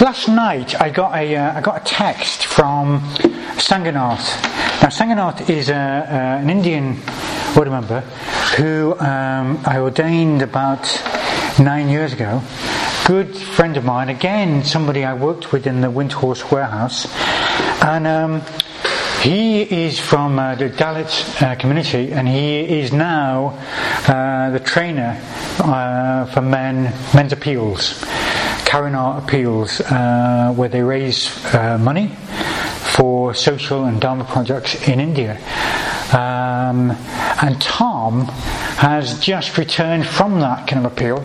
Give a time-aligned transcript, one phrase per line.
[0.00, 3.00] last night I got a uh, I got a text from
[3.58, 4.42] Sanganath.
[4.82, 5.76] Now Sanganath is uh, uh,
[6.42, 6.96] an Indian
[7.54, 8.00] board member
[8.56, 10.84] who um, I ordained about
[11.58, 12.42] nine years ago.
[13.06, 17.06] Good friend of mine, again somebody I worked with in the Windhorse warehouse,
[17.82, 18.06] and.
[18.06, 18.42] Um,
[19.20, 23.48] he is from uh, the Dalit uh, community, and he is now
[24.08, 25.20] uh, the trainer
[25.58, 28.02] uh, for men men's appeals,
[28.70, 32.06] Karuna appeals, uh, where they raise uh, money
[32.94, 35.32] for social and dharma projects in India.
[36.12, 36.92] Um,
[37.42, 38.26] and Tom
[38.78, 41.18] has just returned from that kind of appeal.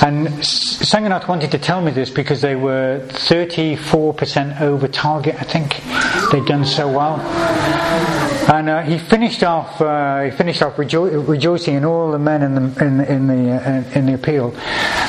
[0.00, 5.82] And Sanganath wanted to tell me this because they were 34% over target, I think.
[6.30, 8.35] They'd done so well.
[8.48, 9.80] And uh, he finished off.
[9.80, 13.52] Uh, he finished off rejo- rejoicing in all the men in the in, in the
[13.52, 14.52] uh, in the appeal.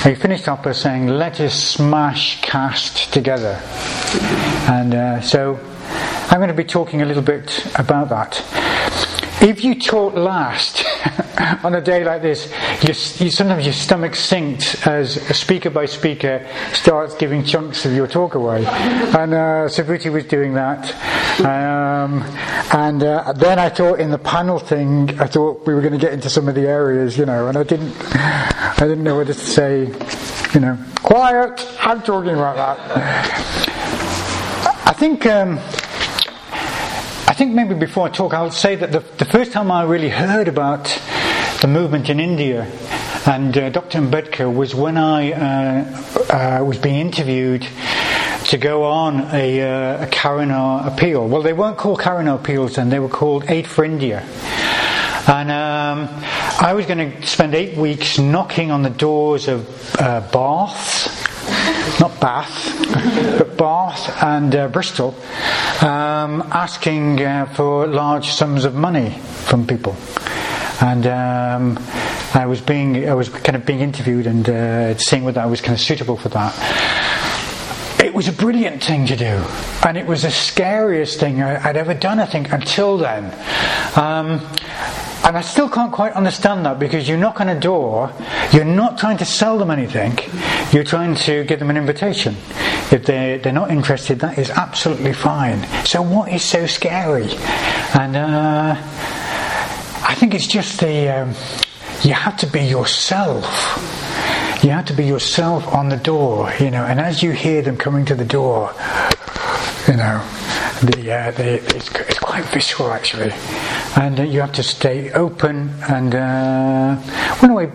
[0.04, 3.62] he finished off by saying, "Let us smash caste together."
[4.68, 5.60] And uh, so,
[6.30, 8.44] I'm going to be talking a little bit about that.
[9.40, 10.84] If you talk last
[11.63, 16.48] on a day like this, you, you, sometimes your stomach sinks as speaker by speaker
[16.74, 18.66] starts giving chunks of your talk away.
[18.66, 20.90] And uh, Subhuti was doing that.
[21.41, 22.24] Um,
[22.74, 25.99] and uh, then I thought in the panel thing, I thought we were going to
[25.99, 29.34] get into some of the areas, you know, and I didn't, I didn't know whether
[29.35, 29.82] to say,
[30.55, 33.70] you know, quiet, I'm talking about that.
[34.88, 35.27] I think.
[35.27, 35.60] Um,
[37.38, 40.48] think maybe before I talk, I'll say that the, the first time I really heard
[40.48, 40.85] about
[41.62, 42.63] the movement in India
[43.27, 43.99] and uh, Dr.
[43.99, 47.68] Ambedkar was when I uh, uh, was being interviewed
[48.46, 51.27] to go on a, uh, a appeal.
[51.27, 54.22] Well, they weren't called Karuna appeals then, they were called Aid for India.
[55.27, 56.10] And um,
[56.60, 61.26] I was going to spend eight weeks knocking on the doors of uh, Bath,
[61.99, 65.16] not Bath, but Bath and uh, Bristol,
[65.81, 69.12] um, asking uh, for large sums of money
[69.45, 69.95] from people.
[70.79, 71.79] And um,
[72.33, 75.61] I was being, I was kind of being interviewed and uh, seeing whether I was
[75.61, 76.53] kind of suitable for that.
[78.00, 79.44] It was a brilliant thing to do,
[79.85, 83.25] and it was the scariest thing I'd ever done, I think, until then.
[83.96, 84.40] Um,
[85.25, 88.13] and I still can't quite understand that because you knock on a door,
[88.53, 90.18] you're not trying to sell them anything,
[90.72, 92.35] you're trying to give them an invitation.
[92.91, 95.66] If they're, they're not interested, that is absolutely fine.
[95.85, 97.29] So, what is so scary?
[97.94, 101.09] And uh, I think it's just the.
[101.09, 101.34] Um,
[102.03, 104.06] you have to be yourself.
[104.67, 107.78] You have to be yourself on the door, you know, and as you hear them
[107.78, 108.73] coming to the door,
[109.88, 110.19] you know,
[110.83, 113.31] the, uh, the it's, it's, quite visceral actually,
[113.95, 117.01] and uh, you have to stay open and, uh,
[117.41, 117.72] in a way,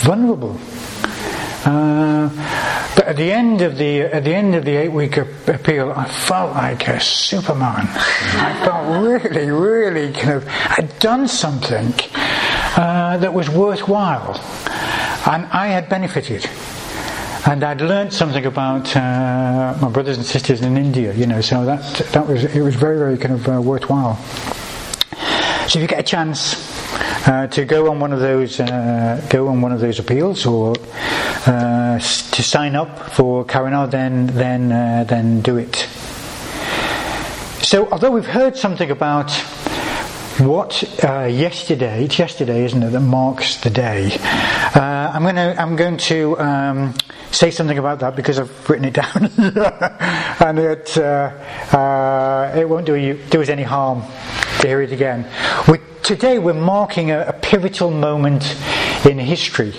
[0.00, 0.58] vulnerable.
[1.66, 2.30] Uh,
[2.96, 6.06] but at the end of the at the end of the eight week appeal, I
[6.06, 7.86] felt like a superman.
[7.88, 11.92] I felt really, really kind of I'd done something
[12.76, 14.40] uh, that was worthwhile,
[15.26, 16.48] and I had benefited
[17.46, 21.64] and I'd learned something about uh, my brothers and sisters in India, you know, so
[21.64, 24.16] that that was it was very very kind of uh, worthwhile.
[25.68, 26.56] So if you get a chance
[27.26, 30.74] uh, to go on one of those uh, go on one of those appeals or
[31.46, 35.76] uh, to sign up for Karuna, then then uh, then do it.
[37.62, 39.32] So although we've heard something about
[40.38, 44.10] what uh, yesterday, it's yesterday, isn't it, that marks the day.
[44.74, 46.94] Uh, I'm going to I'm going to um,
[47.30, 49.30] say something about that because I've written it down,
[50.40, 51.30] and it uh,
[51.76, 54.04] uh, it won't do you do us any harm
[54.62, 55.28] to hear it again.
[55.68, 58.56] We, today we're marking a, a pivotal moment
[59.04, 59.74] in history,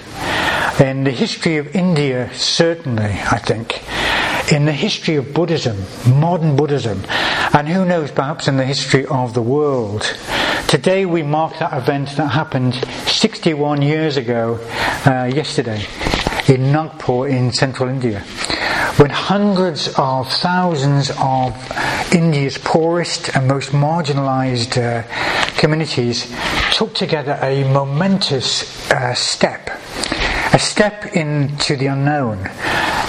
[0.79, 3.03] in the history of India, certainly.
[3.03, 3.81] I think
[4.51, 5.83] in the history of Buddhism,
[6.15, 7.03] modern Buddhism,
[7.53, 10.15] and who knows, perhaps in the history of the world.
[10.73, 12.73] Today we mark that event that happened
[13.05, 14.55] 61 years ago,
[15.05, 15.85] uh, yesterday,
[16.47, 18.21] in Nagpur in central India,
[18.97, 21.53] when hundreds of thousands of
[22.11, 25.03] India's poorest and most marginalized uh,
[25.59, 26.35] communities
[26.71, 29.69] took together a momentous uh, step,
[30.53, 32.45] a step into the unknown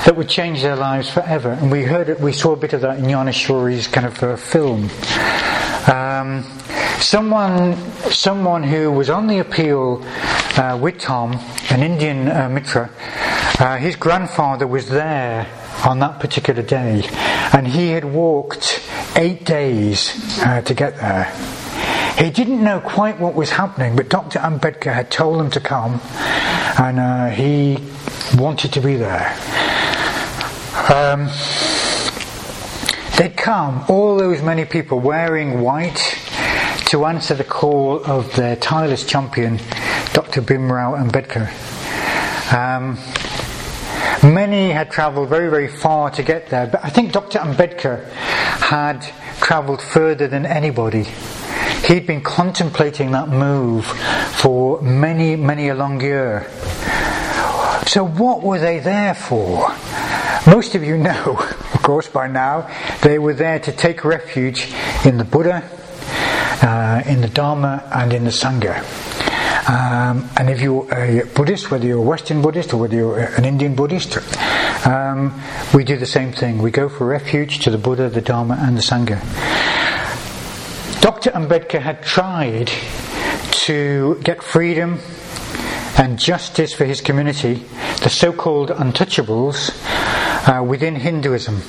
[0.04, 1.52] that would change their lives forever.
[1.52, 4.36] And we heard it, we saw a bit of that in Yaneshwari's kind of uh,
[4.36, 4.90] film.
[5.86, 6.42] Um,
[6.98, 7.76] someone,
[8.10, 10.02] someone who was on the appeal
[10.56, 11.38] uh, with Tom,
[11.70, 12.90] an Indian uh, Mitra,
[13.58, 15.46] uh, his grandfather was there
[15.84, 17.02] on that particular day,
[17.52, 18.82] and he had walked
[19.16, 21.24] eight days uh, to get there.
[22.16, 24.38] He didn't know quite what was happening, but Dr.
[24.38, 26.00] Ambedkar had told him to come,
[26.78, 27.76] and uh, he
[28.36, 29.36] wanted to be there.
[30.88, 31.28] Um,
[33.16, 36.18] they'd come, all those many people wearing white,
[36.86, 39.56] to answer the call of their tireless champion,
[40.12, 40.42] Dr.
[40.42, 41.48] Bhimrao Ambedkar.
[42.52, 42.94] Um,
[44.32, 47.38] many had travelled very, very far to get there, but I think Dr.
[47.38, 49.00] Ambedkar had
[49.40, 51.04] travelled further than anybody.
[51.86, 56.48] He'd been contemplating that move for many, many a long year.
[57.86, 59.68] So, what were they there for?
[60.46, 61.38] Most of you know,
[61.84, 62.68] course, by now,
[63.02, 64.72] they were there to take refuge
[65.04, 65.62] in the Buddha,
[66.62, 68.80] uh, in the Dharma, and in the Sangha.
[69.68, 73.44] Um, and if you're a Buddhist, whether you're a Western Buddhist or whether you're an
[73.44, 74.18] Indian Buddhist,
[74.86, 75.40] um,
[75.74, 76.58] we do the same thing.
[76.58, 79.20] We go for refuge to the Buddha, the Dharma, and the Sangha.
[81.02, 81.30] Dr.
[81.32, 82.70] Ambedkar had tried
[83.66, 85.00] to get freedom
[85.98, 87.62] and justice for his community,
[88.02, 89.70] the so called untouchables,
[90.46, 91.62] uh, within Hinduism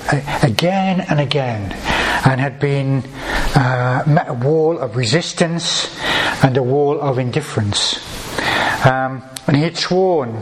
[0.44, 1.72] again and again,
[2.26, 3.04] and had been
[3.56, 5.96] uh, met a wall of resistance
[6.44, 7.98] and a wall of indifference.
[8.86, 10.42] Um, and he had sworn,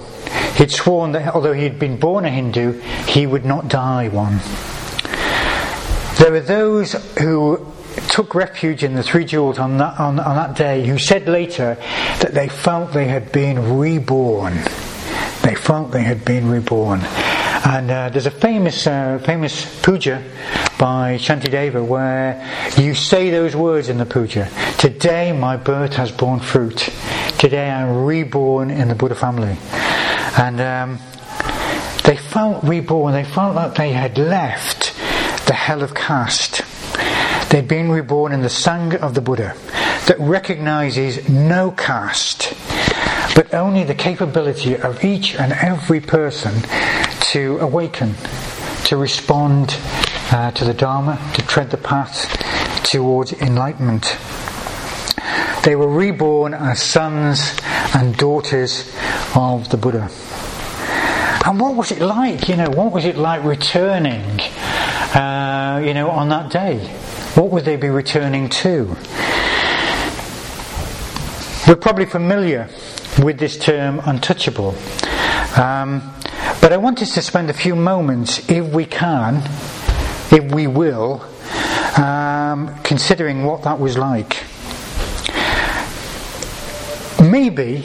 [0.55, 4.39] he'd sworn that although he had been born a Hindu, he would not die one.
[6.17, 7.73] There were those who
[8.09, 11.75] took refuge in the Three Jewels on that, on, on that day who said later
[12.21, 14.55] that they felt they had been reborn.
[15.43, 17.01] They felt they had been reborn.
[17.65, 20.21] And uh, there's a famous, uh, famous puja
[20.77, 22.45] by Shantideva where
[22.77, 24.49] you say those words in the puja.
[24.77, 26.89] Today my birth has borne fruit.
[27.39, 29.57] Today I'm reborn in the Buddha family.
[30.37, 30.99] And um,
[32.03, 33.13] they felt reborn.
[33.13, 34.93] They felt like they had left
[35.47, 36.63] the hell of caste.
[37.49, 39.55] They'd been reborn in the Sangha of the Buddha
[40.07, 42.53] that recognizes no caste,
[43.35, 46.53] but only the capability of each and every person
[47.33, 48.13] to awaken,
[48.83, 49.75] to respond
[50.31, 52.29] uh, to the Dharma, to tread the path
[52.83, 54.19] towards enlightenment.
[55.63, 57.59] They were reborn as sons
[57.95, 58.87] and daughters
[59.33, 60.11] of the Buddha.
[61.43, 62.47] And what was it like?
[62.49, 64.39] You know, what was it like returning,
[65.15, 66.85] uh, you know, on that day?
[67.33, 68.95] What would they be returning to?
[71.67, 72.69] We're probably familiar
[73.23, 74.75] with this term untouchable.
[75.57, 76.13] Um,
[76.63, 79.41] but I want us to spend a few moments, if we can,
[80.31, 81.21] if we will,
[81.97, 84.45] um, considering what that was like.
[87.21, 87.83] Maybe,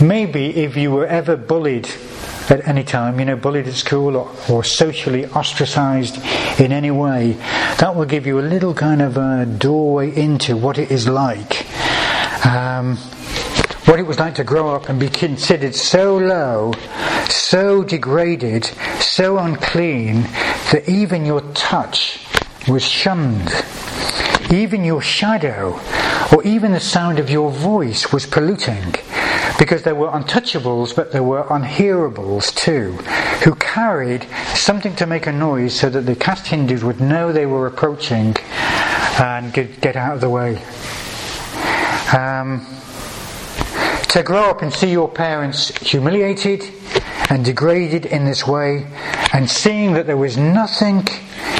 [0.00, 1.90] maybe if you were ever bullied
[2.48, 6.16] at any time, you know, bullied at school or, or socially ostracized
[6.58, 7.32] in any way,
[7.76, 11.66] that will give you a little kind of a doorway into what it is like.
[12.46, 12.96] Um,
[13.86, 16.72] what it was like to grow up and be considered so low,
[17.28, 18.64] so degraded,
[19.00, 20.22] so unclean,
[20.70, 22.24] that even your touch
[22.68, 23.50] was shunned.
[24.52, 25.80] Even your shadow,
[26.32, 28.94] or even the sound of your voice was polluting.
[29.58, 32.92] Because there were untouchables, but there were unhearables too,
[33.44, 37.46] who carried something to make a noise so that the caste Hindus would know they
[37.46, 38.36] were approaching
[39.18, 40.56] and get, out of the way.
[42.16, 42.66] Um,
[44.12, 46.62] to grow up and see your parents humiliated
[47.30, 48.86] and degraded in this way,
[49.32, 51.06] and seeing that there was nothing,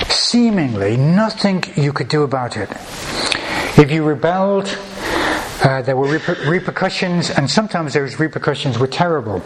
[0.08, 2.71] seemingly nothing you could do about it.
[3.78, 4.66] If you rebelled,
[5.64, 9.40] uh, there were reper- repercussions, and sometimes those repercussions were terrible.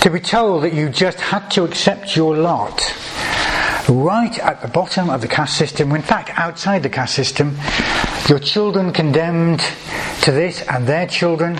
[0.00, 2.82] To be told that you just had to accept your lot
[3.88, 7.56] right at the bottom of the caste system, in fact, outside the caste system,
[8.28, 9.60] your children condemned
[10.22, 11.58] to this and their children.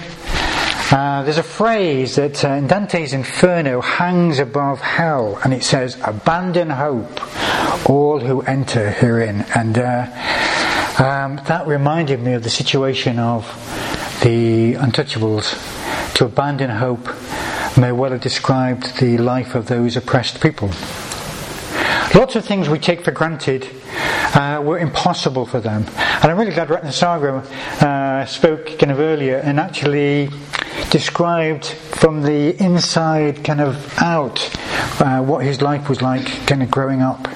[0.90, 5.98] Uh, there's a phrase that uh, in Dante's Inferno hangs above hell, and it says,
[6.04, 7.20] Abandon hope,
[7.88, 9.44] all who enter herein.
[9.54, 10.06] And uh,
[10.98, 13.44] um, that reminded me of the situation of
[14.22, 15.54] the untouchables.
[16.14, 17.06] To abandon hope
[17.76, 20.70] may well have described the life of those oppressed people.
[22.16, 23.68] Lots of things we take for granted
[24.34, 25.84] uh, were impossible for them.
[25.98, 27.44] And I'm really glad Ratnasagara
[27.82, 30.30] uh, spoke kind of earlier and actually
[30.88, 34.50] described from the inside kind of out
[34.98, 37.28] uh, what his life was like kind of growing up.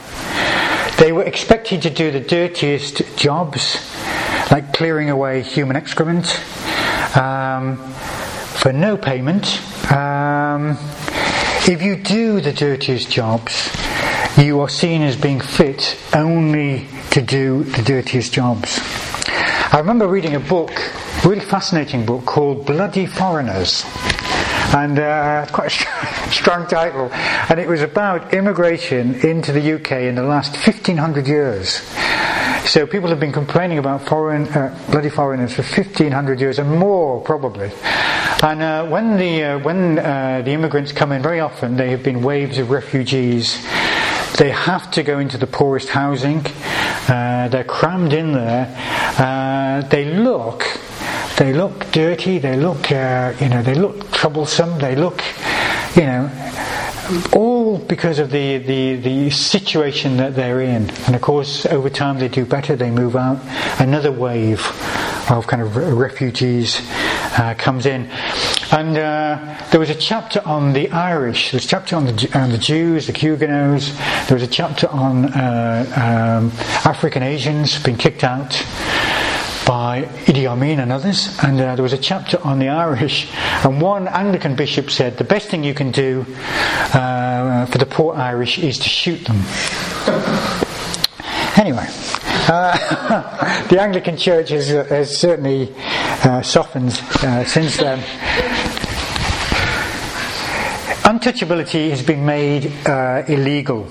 [0.99, 3.77] They were expected to do the dirtiest jobs,
[4.51, 6.41] like clearing away human excrement,
[7.15, 7.77] um,
[8.57, 9.61] for no payment.
[9.93, 10.79] Um,
[11.69, 13.71] if you do the dirtiest jobs,
[14.41, 18.79] you are seen as being fit only to do the dirtiest jobs.
[19.73, 20.71] I remember reading a book,
[21.25, 23.85] really fascinating book called Bloody Foreigners
[24.75, 27.11] and uh, quite a strong title.
[27.13, 31.83] And it was about immigration into the UK in the last 1500 years.
[32.69, 37.21] So people have been complaining about foreign, uh, bloody foreigners for 1500 years and more,
[37.21, 37.71] probably.
[38.43, 42.03] And uh, when the uh, when uh, the immigrants come in, very often they have
[42.03, 43.59] been waves of refugees.
[44.41, 46.47] They have to go into the poorest housing.
[46.47, 48.75] Uh, they're crammed in there.
[49.19, 50.65] Uh, they look
[51.37, 52.39] they look dirty.
[52.39, 54.79] They look you know they look troublesome.
[54.79, 55.23] They look
[55.95, 56.31] you know
[57.35, 60.89] all because of the, the, the situation that they're in.
[60.89, 63.41] And of course, over time they do better, they move out.
[63.79, 64.61] Another wave
[65.31, 66.81] of kind of refugees
[67.39, 68.11] uh, comes in.
[68.73, 72.31] And uh, there was a chapter on the Irish, there was a chapter on the,
[72.35, 73.97] on the Jews, the Huguenots,
[74.29, 76.53] there was a chapter on uh, um,
[76.85, 78.51] African Asians being kicked out
[79.67, 83.29] by Idi Amin and others, and uh, there was a chapter on the Irish,
[83.65, 86.27] and one Anglican bishop said the best thing you can do
[86.93, 89.37] uh, for the poor Irish is to shoot them.
[91.57, 91.87] anyway,
[92.49, 95.75] uh, the Anglican Church has, has certainly
[96.25, 96.93] uh, softened
[97.23, 97.99] uh, since then.
[101.03, 103.89] Untouchability has been made uh, illegal.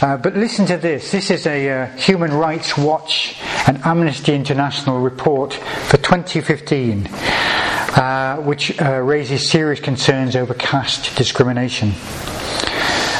[0.00, 1.10] Uh, but listen to this.
[1.10, 8.78] This is a uh, Human Rights Watch and Amnesty International report for 2015, uh, which
[8.80, 11.92] raises serious concerns over caste discrimination.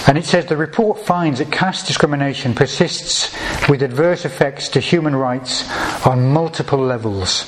[0.08, 3.30] And it says the report finds that caste discrimination persists
[3.68, 5.70] with adverse effects to human rights
[6.06, 7.44] on multiple levels.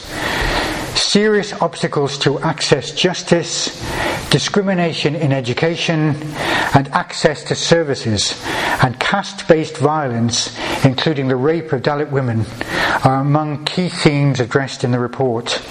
[0.95, 3.81] Serious obstacles to access justice,
[4.29, 6.15] discrimination in education,
[6.75, 8.39] and access to services,
[8.85, 12.45] and caste based violence, including the rape of Dalit women,
[13.05, 15.63] are among key themes addressed in the report.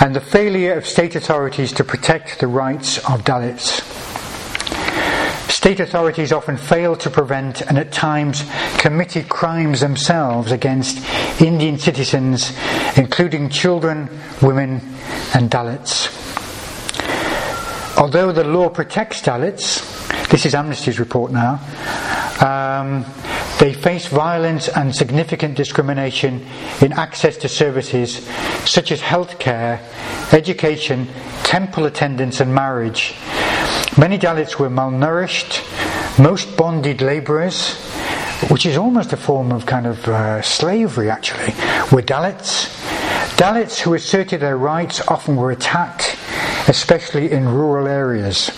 [0.00, 4.01] And the failure of state authorities to protect the rights of Dalits.
[5.62, 8.42] State authorities often fail to prevent and at times
[8.78, 10.98] committed crimes themselves against
[11.40, 12.52] Indian citizens,
[12.96, 14.10] including children,
[14.42, 14.80] women,
[15.36, 16.10] and Dalits.
[17.96, 21.60] Although the law protects Dalits, this is Amnesty's report now,
[22.40, 23.04] um,
[23.60, 26.44] they face violence and significant discrimination
[26.80, 28.26] in access to services
[28.68, 29.78] such as healthcare,
[30.34, 31.06] education,
[31.44, 33.14] temple attendance, and marriage
[33.98, 35.60] Many Dalits were malnourished,
[36.18, 37.74] most bonded labourers,
[38.48, 41.52] which is almost a form of kind of uh, slavery actually,
[41.92, 42.72] were Dalits.
[43.36, 46.16] Dalits who asserted their rights often were attacked,
[46.68, 48.50] especially in rural areas.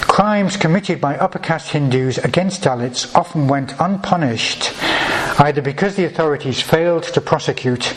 [0.00, 4.72] Crimes committed by upper caste Hindus against Dalits often went unpunished,
[5.38, 7.94] either because the authorities failed to prosecute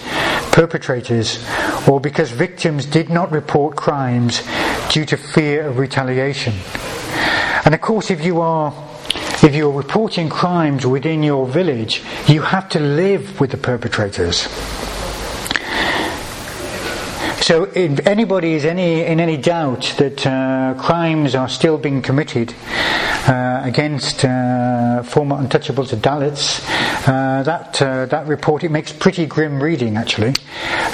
[0.52, 1.42] perpetrators
[1.88, 4.42] or because victims did not report crimes
[4.90, 6.54] due to fear of retaliation.
[7.66, 8.74] And of course, if you are
[9.42, 14.48] if you're reporting crimes within your village, you have to live with the perpetrators.
[17.42, 22.54] So, if anybody is any in any doubt that uh, crimes are still being committed
[23.28, 26.62] uh, against uh, former untouchables of Dalits,
[27.08, 29.96] uh, that uh, that report it makes pretty grim reading.
[29.96, 30.34] Actually,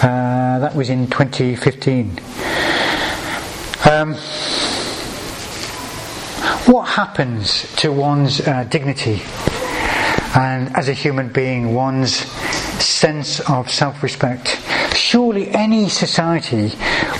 [0.03, 2.19] uh, that was in 2015.
[3.85, 4.15] Um,
[6.65, 9.21] what happens to one's uh, dignity
[10.35, 12.15] and as a human being, one's
[12.83, 14.59] sense of self respect?
[14.95, 16.69] Surely any society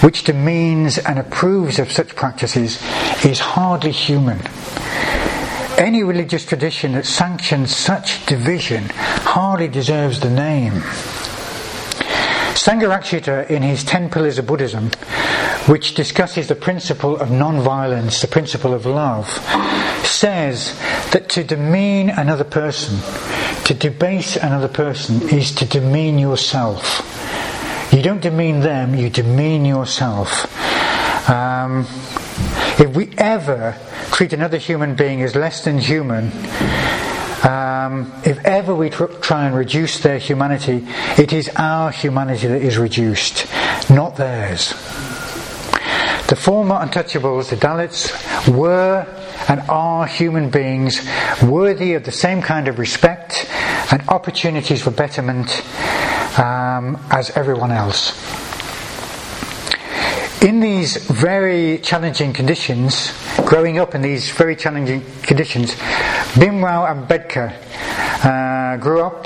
[0.02, 2.82] which demeans and approves of such practices
[3.24, 4.42] is hardly human.
[5.78, 10.82] Any religious tradition that sanctions such division hardly deserves the name.
[12.56, 14.90] Sangharakshita, in his Ten Pillars of Buddhism,
[15.68, 19.28] which discusses the principle of non-violence, the principle of love,
[20.06, 20.74] says
[21.12, 22.98] that to demean another person,
[23.66, 27.02] to debase another person, is to demean yourself.
[27.92, 30.50] You don't demean them, you demean yourself.
[31.30, 31.82] Um,
[32.80, 33.76] if we ever
[34.12, 36.32] treat another human being as less than human,
[37.46, 40.88] um, if ever we tr- try and reduce their humanity,
[41.18, 43.46] it is our humanity that is reduced,
[43.90, 44.70] not theirs.
[46.28, 48.12] The former untouchables, the Dalits,
[48.52, 49.06] were
[49.48, 51.08] and are human beings
[51.44, 53.48] worthy of the same kind of respect
[53.92, 55.62] and opportunities for betterment
[56.40, 58.25] um, as everyone else.
[60.46, 63.12] In these very challenging conditions,
[63.48, 65.74] growing up in these very challenging conditions,
[66.36, 67.50] Bhimrao Ambedkar
[68.24, 69.26] uh, grew up,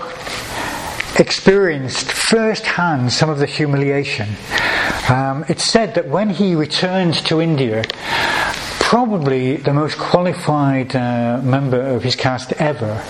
[1.20, 4.30] experienced firsthand some of the humiliation
[5.10, 7.84] Um, it's said that when he returned to India,
[8.80, 13.04] probably the most qualified uh, member of his caste ever.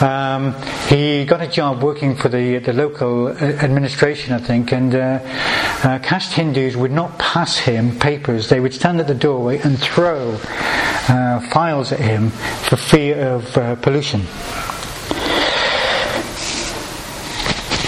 [0.00, 0.52] Um,
[0.88, 5.20] he got a job working for the the local uh, administration, I think, and uh,
[5.82, 8.50] uh, caste Hindus would not pass him papers.
[8.50, 10.38] They would stand at the doorway and throw
[11.08, 14.20] uh, files at him for fear of uh, pollution.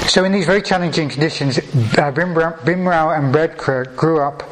[0.09, 1.63] So, in these very challenging conditions, uh,
[2.11, 4.43] Bhimrao, Bhimrao Ambedkar grew up.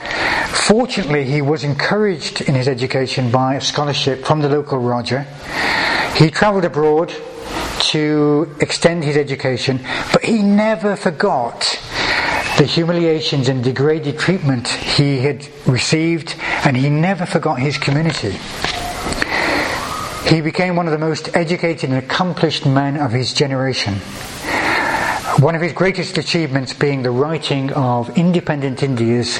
[0.50, 5.22] Fortunately, he was encouraged in his education by a scholarship from the local Raja.
[6.16, 7.14] He travelled abroad
[7.90, 9.80] to extend his education,
[10.12, 11.60] but he never forgot
[12.58, 16.34] the humiliations and degraded treatment he had received,
[16.64, 18.38] and he never forgot his community.
[20.26, 23.94] He became one of the most educated and accomplished men of his generation.
[25.38, 29.38] One of his greatest achievements being the writing of independent India's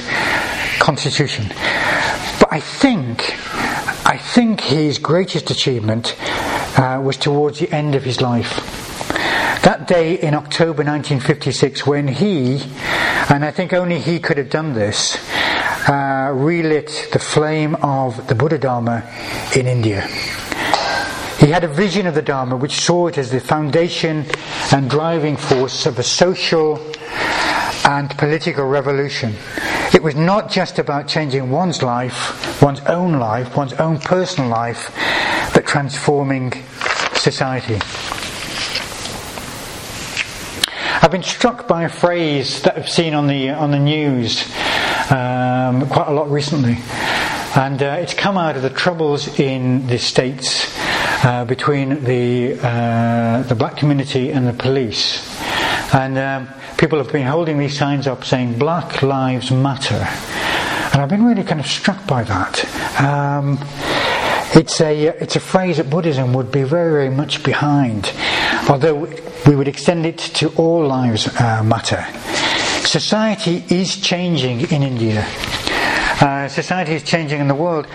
[0.79, 1.47] constitution.
[2.39, 3.35] But I think,
[4.07, 6.15] I think his greatest achievement
[6.77, 8.55] uh, was towards the end of his life.
[9.63, 12.61] That day in October 1956, when he,
[13.29, 15.17] and I think only he could have done this,
[15.89, 19.03] uh, relit the flame of the Buddha Dharma
[19.55, 20.01] in India.
[21.39, 24.25] He had a vision of the Dharma which saw it as the foundation
[24.71, 26.77] and driving force of a social
[27.87, 29.33] and political revolution.
[29.93, 34.91] It was not just about changing one's life, one's own life, one's own personal life,
[35.53, 36.51] but transforming
[37.13, 37.79] society.
[41.01, 44.43] I've been struck by a phrase that I've seen on the on the news
[45.09, 46.79] um, quite a lot recently,
[47.55, 50.75] and uh, it's come out of the troubles in the states
[51.23, 55.23] uh, between the uh, the black community and the police,
[55.93, 60.07] and um, people have been holding these signs up saying "Black Lives Matter,"
[60.93, 63.01] and I've been really kind of struck by that.
[63.01, 63.59] Um,
[64.53, 68.11] it's a it's a phrase that Buddhism would be very very much behind,
[68.69, 69.09] although
[69.45, 72.05] we would extend it to all lives uh, matter.
[72.85, 75.25] Society is changing in India.
[76.19, 77.85] Uh, society is changing in the world.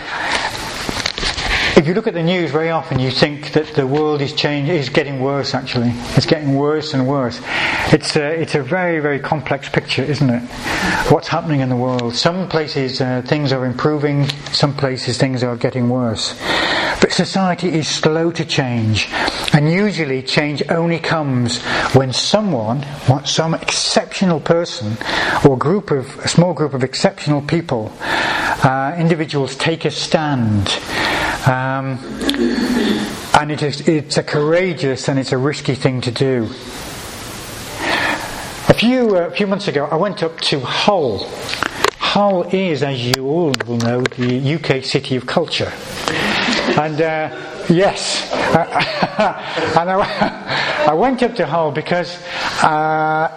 [1.74, 4.76] If you look at the news very often, you think that the world is changing,
[4.76, 5.54] is getting worse.
[5.54, 7.40] Actually, it's getting worse and worse.
[7.92, 10.42] It's a, it's a very, very complex picture, isn't it?
[11.10, 12.14] What's happening in the world?
[12.14, 14.28] Some places uh, things are improving.
[14.52, 16.38] Some places things are getting worse.
[17.00, 19.08] But society is slow to change,
[19.54, 21.60] and usually change only comes
[21.94, 22.84] when someone,
[23.24, 24.96] some exceptional person,
[25.48, 30.78] or group of a small group of exceptional people, uh, individuals take a stand.
[31.46, 31.98] Um,
[33.34, 36.44] and it is, it's a courageous and it's a risky thing to do.
[38.68, 41.28] A few, uh, few months ago, I went up to Hull.
[41.98, 45.72] Hull is, as you all will know, the UK city of culture.
[46.78, 52.22] And uh, yes, and I, I, went up to Hull because
[52.62, 53.28] uh,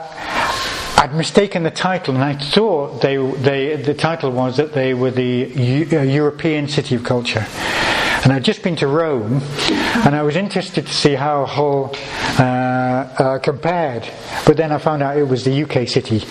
[0.98, 5.12] I'd mistaken the title, and I thought they, they, the title was that they were
[5.12, 7.46] the U- uh, European city of culture.
[8.25, 9.39] And I'd just been to Rome,
[10.03, 11.95] and I was interested to see how Hull
[12.39, 14.09] uh, uh, compared.
[14.47, 16.23] But then I found out it was the UK city.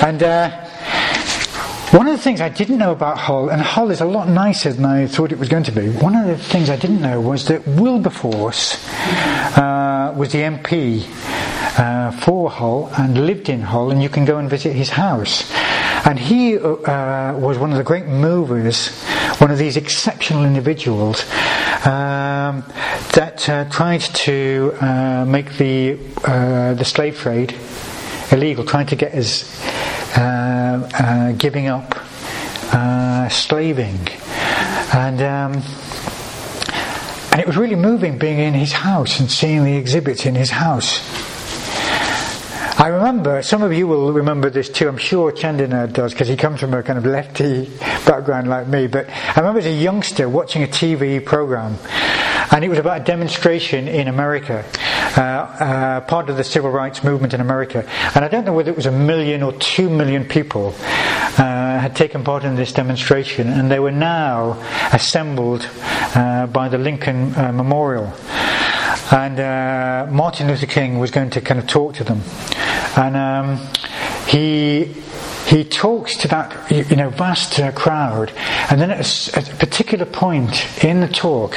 [0.00, 0.50] And uh,
[1.90, 4.72] one of the things I didn't know about Hull, and Hull is a lot nicer
[4.72, 7.20] than I thought it was going to be, one of the things I didn't know
[7.20, 8.76] was that Wilberforce
[9.58, 11.04] uh, was the MP
[11.76, 15.50] uh, for Hull and lived in Hull, and you can go and visit his house.
[16.12, 18.88] And he uh, was one of the great movers,
[19.38, 21.22] one of these exceptional individuals
[21.86, 22.64] um,
[23.14, 27.54] that uh, tried to uh, make the uh, the slave trade
[28.30, 29.58] illegal, trying to get us
[30.14, 31.98] uh, uh, giving up
[33.32, 34.06] slaving,
[34.92, 35.22] and.
[35.22, 35.62] Um,
[37.32, 40.50] and it was really moving being in his house and seeing the exhibits in his
[40.50, 41.00] house.
[42.82, 46.36] I remember, some of you will remember this too, I'm sure Chandana does, because he
[46.36, 47.70] comes from a kind of lefty
[48.04, 51.78] background like me, but I remember as a youngster watching a TV program,
[52.50, 54.64] and it was about a demonstration in America,
[55.16, 57.88] uh, uh, part of the civil rights movement in America.
[58.16, 61.94] And I don't know whether it was a million or two million people uh, had
[61.94, 64.60] taken part in this demonstration, and they were now
[64.92, 65.70] assembled
[66.16, 68.12] uh, by the Lincoln uh, Memorial
[69.10, 72.22] and uh, Martin Luther King was going to kind of talk to them,
[72.96, 73.68] and um,
[74.28, 74.84] he
[75.46, 78.32] he talks to that you know vast uh, crowd,
[78.70, 81.56] and then at a, at a, particular point in the talk,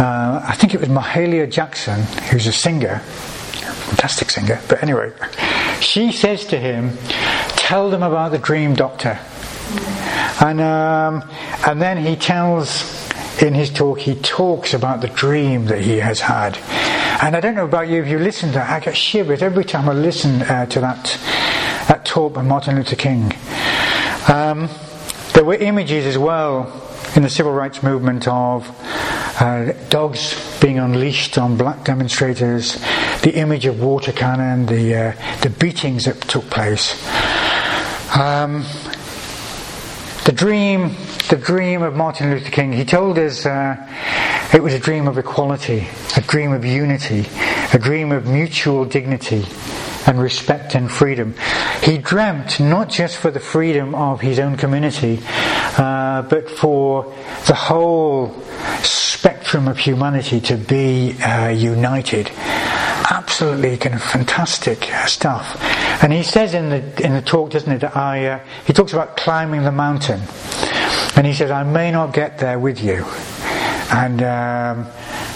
[0.00, 5.12] uh, I think it was Mahalia Jackson, who's a singer, fantastic singer, but anyway,
[5.80, 6.96] she says to him,
[7.56, 9.18] tell them about the dream, doctor.
[10.40, 11.28] And, um,
[11.66, 16.20] and then he tells, in his talk, he talks about the dream that he has
[16.20, 16.58] had.
[17.22, 19.64] And I don't know about you, if you listen to that, I get shivers every
[19.64, 21.04] time I listen uh, to that,
[21.88, 23.32] that talk by Martin Luther King.
[24.28, 24.68] Um,
[25.34, 26.82] there were images as well
[27.14, 28.68] in the civil rights movement of
[29.40, 32.74] uh, dogs being unleashed on black demonstrators,
[33.22, 36.94] the image of water cannon, the, uh, the beatings that took place.
[38.16, 38.64] Um,
[40.24, 40.94] the dream,
[41.30, 43.76] the dream of Martin Luther King, he told us uh,
[44.54, 47.26] it was a dream of equality, a dream of unity,
[47.72, 49.44] a dream of mutual dignity
[50.06, 51.34] and respect and freedom.
[51.82, 55.20] He dreamt not just for the freedom of his own community,
[55.76, 57.12] uh, but for
[57.46, 58.32] the whole
[58.82, 62.30] spectrum of humanity to be uh, united.
[63.42, 65.56] Absolutely kind of fantastic stuff.
[66.00, 67.80] And he says in the in the talk, doesn't it?
[67.80, 70.20] That I uh, he talks about climbing the mountain,
[71.16, 73.04] and he says, "I may not get there with you,"
[73.90, 74.22] and.
[74.22, 74.86] Um,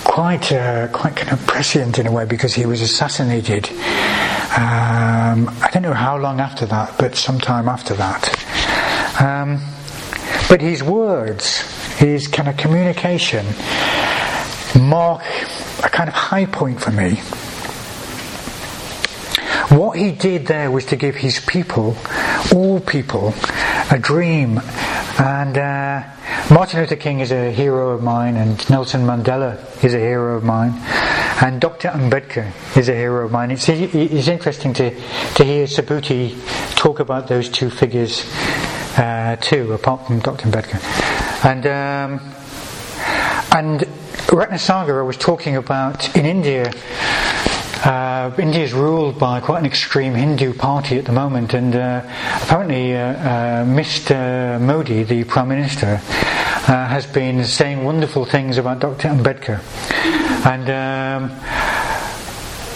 [0.05, 3.69] quite, uh, quite kind of prescient in a way because he was assassinated.
[3.69, 9.21] Um, I don't know how long after that, but sometime after that.
[9.21, 9.61] Um,
[10.49, 11.61] but his words,
[11.99, 13.45] his kind of communication,
[14.81, 15.23] mark
[15.83, 17.21] a kind of high point for me.
[19.69, 21.97] What he did there was to give his people,
[22.55, 23.35] all people,
[23.91, 24.61] a dream.
[25.19, 26.05] And uh,
[26.51, 30.45] Martin Luther King is a hero of mine, and Nelson Mandela is a hero of
[30.45, 30.75] mine,
[31.43, 31.89] and Dr.
[31.89, 33.51] Ambedkar is a hero of mine.
[33.51, 36.37] It's, it's interesting to, to hear Subhuti
[36.77, 38.25] talk about those two figures
[38.97, 40.49] uh, too, apart from Dr.
[40.49, 41.45] Ambedkar.
[41.45, 42.21] And, um,
[43.53, 43.81] and
[44.29, 46.73] Ratnasagara was talking about in India
[47.85, 52.03] uh, India is ruled by quite an extreme Hindu party at the moment, and uh,
[52.43, 54.61] apparently uh, uh Mr.
[54.61, 56.01] Modi, the Prime Minister,
[56.69, 59.09] uh, has been saying wonderful things about Dr.
[59.09, 59.61] Ambedkar.
[60.47, 61.31] And um,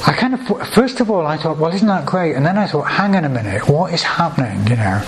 [0.07, 2.35] I kind of, first of all, I thought, well, isn't that great?
[2.35, 4.67] And then I thought, hang on a minute, what is happening?
[4.67, 4.99] You know,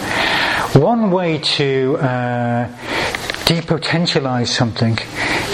[0.75, 2.69] one way to uh,
[3.45, 4.99] depotentialize something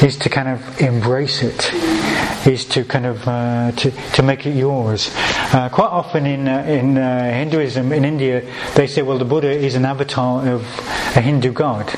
[0.03, 2.08] is to kind of embrace it
[2.49, 5.11] is to kind of uh, to, to make it yours.
[5.53, 8.43] Uh, quite often in uh, in uh, Hinduism in India,
[8.75, 10.63] they say, well, the Buddha is an avatar of
[11.17, 11.93] a Hindu god.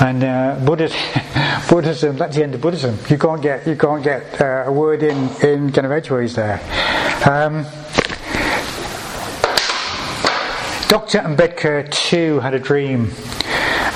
[0.00, 0.98] And uh, Buddhism,
[1.70, 2.98] Buddhism, that's the end of Buddhism.
[3.08, 6.60] You can't get you can't get uh, a word in in kind of edgeways there.
[7.24, 7.64] Um,
[10.88, 11.20] Dr.
[11.20, 13.12] Ambedkar too had a dream.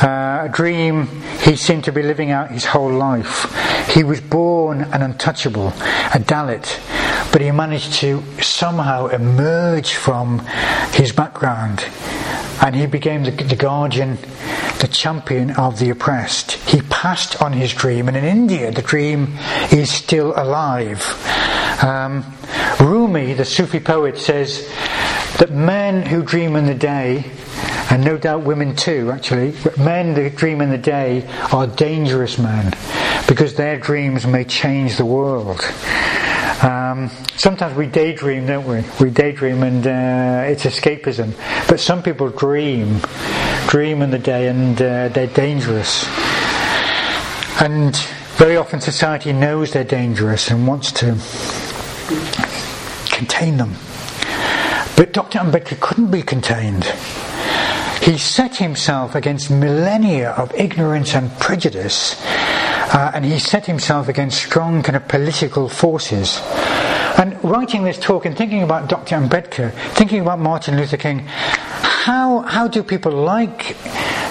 [0.00, 1.08] Uh, a dream
[1.48, 3.46] he seemed to be living out his whole life.
[3.94, 6.78] He was born an untouchable, a Dalit,
[7.32, 10.40] but he managed to somehow emerge from
[10.92, 11.86] his background
[12.60, 14.16] and he became the, the guardian,
[14.80, 16.52] the champion of the oppressed.
[16.52, 19.38] He passed on his dream, and in India, the dream
[19.70, 21.02] is still alive.
[21.82, 22.24] Um,
[22.80, 24.68] Rumi, the Sufi poet, says
[25.38, 27.24] that men who dream in the day
[27.90, 29.54] and no doubt women too, actually.
[29.78, 32.74] Men that dream in the day are dangerous men
[33.26, 35.60] because their dreams may change the world.
[36.62, 38.82] Um, sometimes we daydream, don't we?
[39.00, 41.32] We daydream and uh, it's escapism.
[41.68, 43.00] But some people dream,
[43.68, 46.04] dream in the day and uh, they're dangerous.
[47.60, 47.96] And
[48.36, 51.16] very often society knows they're dangerous and wants to
[53.10, 53.74] contain them.
[54.96, 55.38] But Dr.
[55.38, 56.92] Ambedkar couldn't be contained.
[58.08, 64.38] He set himself against millennia of ignorance and prejudice, uh, and he set himself against
[64.38, 66.40] strong kind of political forces.
[67.18, 69.16] And writing this talk and thinking about Dr.
[69.16, 73.76] Ambedkar, thinking about Martin Luther King, how, how do people like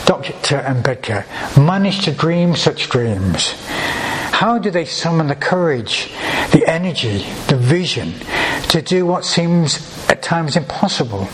[0.07, 0.57] Dr.
[0.57, 1.23] Ambedkar
[1.63, 3.53] manage to dream such dreams?
[4.31, 6.11] How do they summon the courage,
[6.51, 8.15] the energy, the vision
[8.69, 9.77] to do what seems
[10.09, 11.27] at times impossible?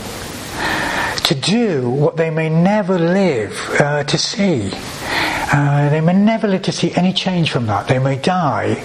[1.24, 4.70] To do what they may never live uh, to see.
[4.72, 7.88] Uh, they may never live to see any change from that.
[7.88, 8.82] They may die,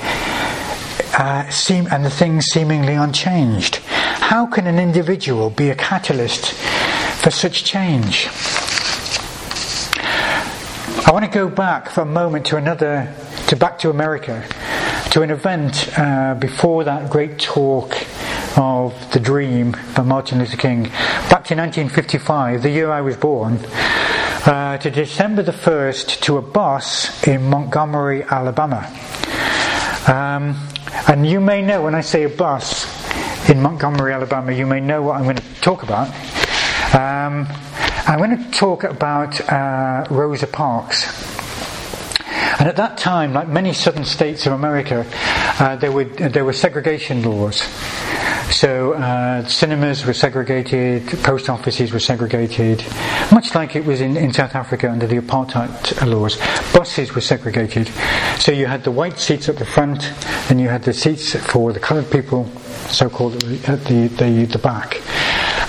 [1.18, 3.78] uh, seem, and the things seemingly unchanged.
[3.78, 6.54] How can an individual be a catalyst
[7.22, 8.28] for such change?
[11.06, 13.14] I want to go back for a moment to another,
[13.48, 14.48] to back to America,
[15.12, 17.98] to an event uh, before that great talk
[18.56, 23.58] of The Dream by Martin Luther King back to 1955, the year I was born,
[24.46, 28.88] uh, to December the 1st to a bus in Montgomery, Alabama.
[30.08, 30.56] Um,
[31.08, 32.88] and you may know when I say a bus
[33.50, 36.08] in Montgomery, Alabama, you may know what I'm going to talk about.
[36.94, 37.48] Um,
[38.08, 41.06] I'm going to talk about uh, Rosa Parks.
[42.60, 45.06] And at that time, like many southern states of America,
[45.60, 47.62] uh, there, were, there were segregation laws.
[48.52, 52.84] So uh, cinemas were segregated, post offices were segregated,
[53.32, 56.38] much like it was in, in South Africa under the apartheid laws.
[56.74, 57.88] Buses were segregated.
[58.40, 60.12] So you had the white seats at the front,
[60.50, 62.48] and you had the seats for the coloured people,
[62.90, 63.36] so-called,
[63.70, 65.00] at the, the, the back.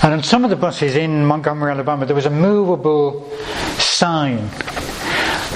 [0.03, 3.29] And on some of the buses in Montgomery, Alabama, there was a movable
[3.77, 4.49] sign.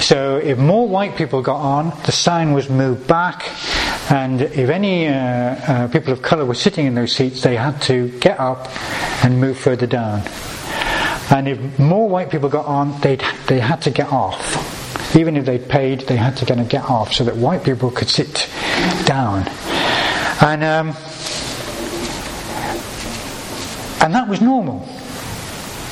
[0.00, 3.50] So if more white people got on, the sign was moved back
[4.08, 7.82] and if any uh, uh, people of colour were sitting in those seats, they had
[7.82, 8.68] to get up
[9.24, 10.22] and move further down.
[11.30, 13.16] And if more white people got on, they
[13.48, 15.16] they had to get off.
[15.16, 17.90] Even if they paid, they had to kind of get off so that white people
[17.90, 18.48] could sit
[19.06, 19.48] down.
[20.40, 20.88] And um,
[24.00, 24.86] and that was normal.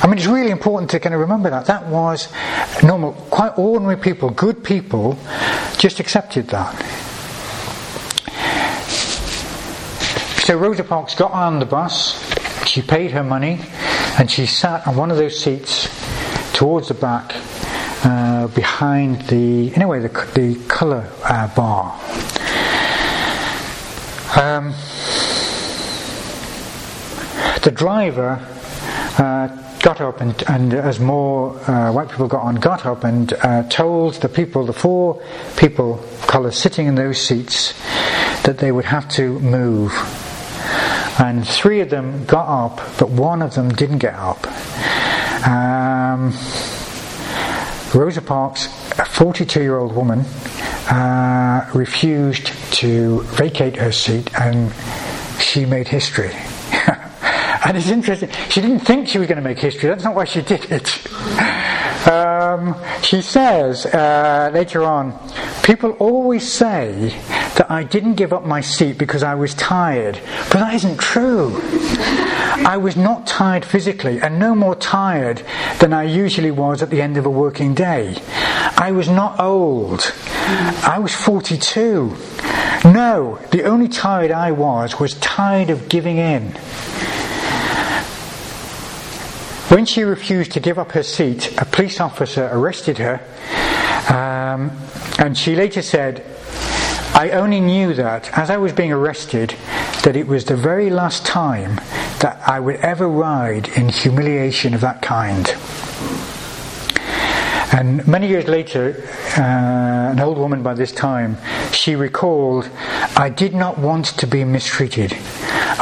[0.01, 1.65] I mean, it's really important to kind of remember that.
[1.65, 2.29] That was
[2.81, 3.11] normal.
[3.29, 5.17] Quite ordinary people, good people,
[5.77, 7.04] just accepted that.
[10.45, 12.21] So Rosa Parks got on the bus,
[12.67, 13.59] she paid her money,
[14.19, 15.89] and she sat on one of those seats
[16.53, 17.33] towards the back,
[18.05, 21.93] uh, behind the, anyway, the, the colour uh, bar.
[24.39, 24.75] Um,
[27.63, 28.37] the driver
[29.17, 29.47] uh,
[29.79, 33.63] got up and, and as more uh, white people got on, got up and uh,
[33.63, 35.23] told the people, the four
[35.57, 37.73] people, colour, sitting in those seats,
[38.43, 39.91] that they would have to move
[41.19, 44.45] and three of them got up, but one of them didn't get up.
[45.47, 46.33] Um,
[47.93, 48.65] Rosa Parks,
[48.99, 50.21] a 42 year old woman,
[50.89, 54.73] uh, refused to vacate her seat and
[55.39, 56.31] she made history.
[57.65, 60.25] and it's interesting, she didn't think she was going to make history, that's not why
[60.25, 61.07] she did it.
[62.07, 65.11] Um, she says uh, later on,
[65.65, 67.09] people always say
[67.57, 70.19] that I didn't give up my seat because I was tired.
[70.51, 71.59] But that isn't true.
[71.63, 75.41] I was not tired physically and no more tired
[75.79, 78.15] than I usually was at the end of a working day.
[78.77, 80.13] I was not old.
[80.85, 82.15] I was 42.
[82.85, 86.51] No, the only tired I was was tired of giving in.
[89.71, 93.19] When she refused to give up her seat, a police officer arrested her,
[94.09, 94.71] um,
[95.19, 96.25] and she later said,
[97.13, 99.55] I only knew that as I was being arrested,
[100.03, 101.77] that it was the very last time
[102.19, 105.47] that I would ever ride in humiliation of that kind.
[107.71, 109.03] And many years later,
[109.37, 111.37] uh, an old woman by this time,
[111.71, 112.69] she recalled,
[113.17, 115.13] I did not want to be mistreated.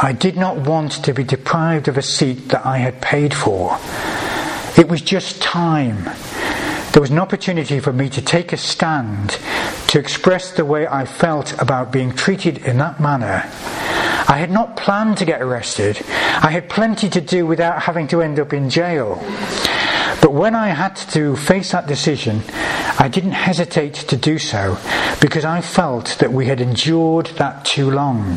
[0.02, 3.78] I did not want to be deprived of a seat that I had paid for.
[4.76, 6.10] It was just time.
[6.94, 9.30] There was an opportunity for me to take a stand,
[9.88, 13.42] to express the way I felt about being treated in that manner.
[14.28, 16.00] I had not planned to get arrested.
[16.08, 19.16] I had plenty to do without having to end up in jail.
[20.22, 22.42] But when I had to face that decision,
[23.00, 24.78] I didn't hesitate to do so
[25.20, 28.36] because I felt that we had endured that too long.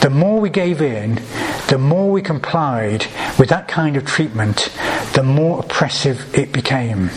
[0.00, 1.20] The more we gave in,
[1.68, 3.04] the more we complied
[3.38, 4.70] with that kind of treatment,
[5.16, 7.08] the more oppressive it became.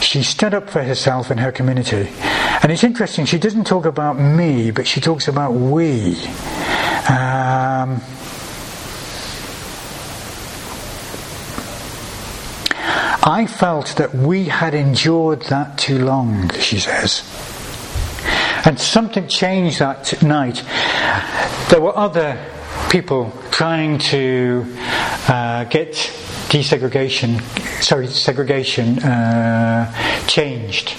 [0.00, 2.08] She stood up for herself and her community.
[2.62, 6.14] And it's interesting, she doesn't talk about me, but she talks about we.
[7.08, 8.00] Um,
[13.24, 17.24] I felt that we had endured that too long, she says.
[18.64, 20.62] And something changed that night.
[21.70, 22.38] There were other
[22.88, 24.64] people trying to
[25.28, 26.19] uh, get
[26.50, 27.40] desegregation,
[27.80, 30.94] sorry, segregation uh, changed.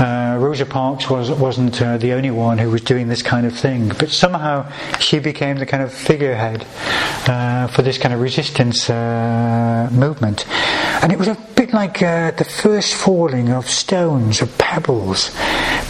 [0.00, 3.56] Uh, Rosa Parks was, wasn't uh, the only one who was doing this kind of
[3.56, 6.66] thing, but somehow she became the kind of figurehead
[7.28, 10.44] uh, for this kind of resistance uh, movement.
[11.02, 15.30] And it was a bit like uh, the first falling of stones or pebbles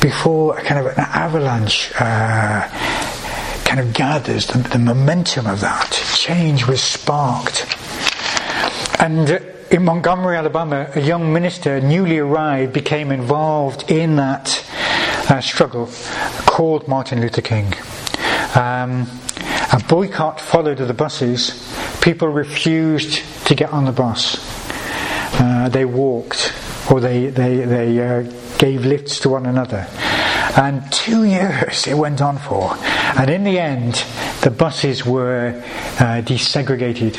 [0.03, 6.67] before a kind of an avalanche kind of gathers, the, the momentum of that change
[6.67, 7.80] was sparked.
[9.01, 9.31] And
[9.71, 14.63] in Montgomery, Alabama, a young minister, newly arrived, became involved in that
[15.31, 15.89] uh, struggle
[16.45, 17.73] called Martin Luther King.
[18.55, 19.07] Um,
[19.73, 21.67] a boycott followed of the buses.
[22.03, 24.37] People refused to get on the bus.
[25.41, 26.53] Uh, they walked
[26.91, 28.23] or they, they, they uh,
[28.59, 29.87] gave lifts to one another.
[30.59, 32.77] And two years it went on for.
[33.17, 34.05] And in the end,
[34.43, 35.55] the buses were
[35.99, 37.17] uh, desegregated.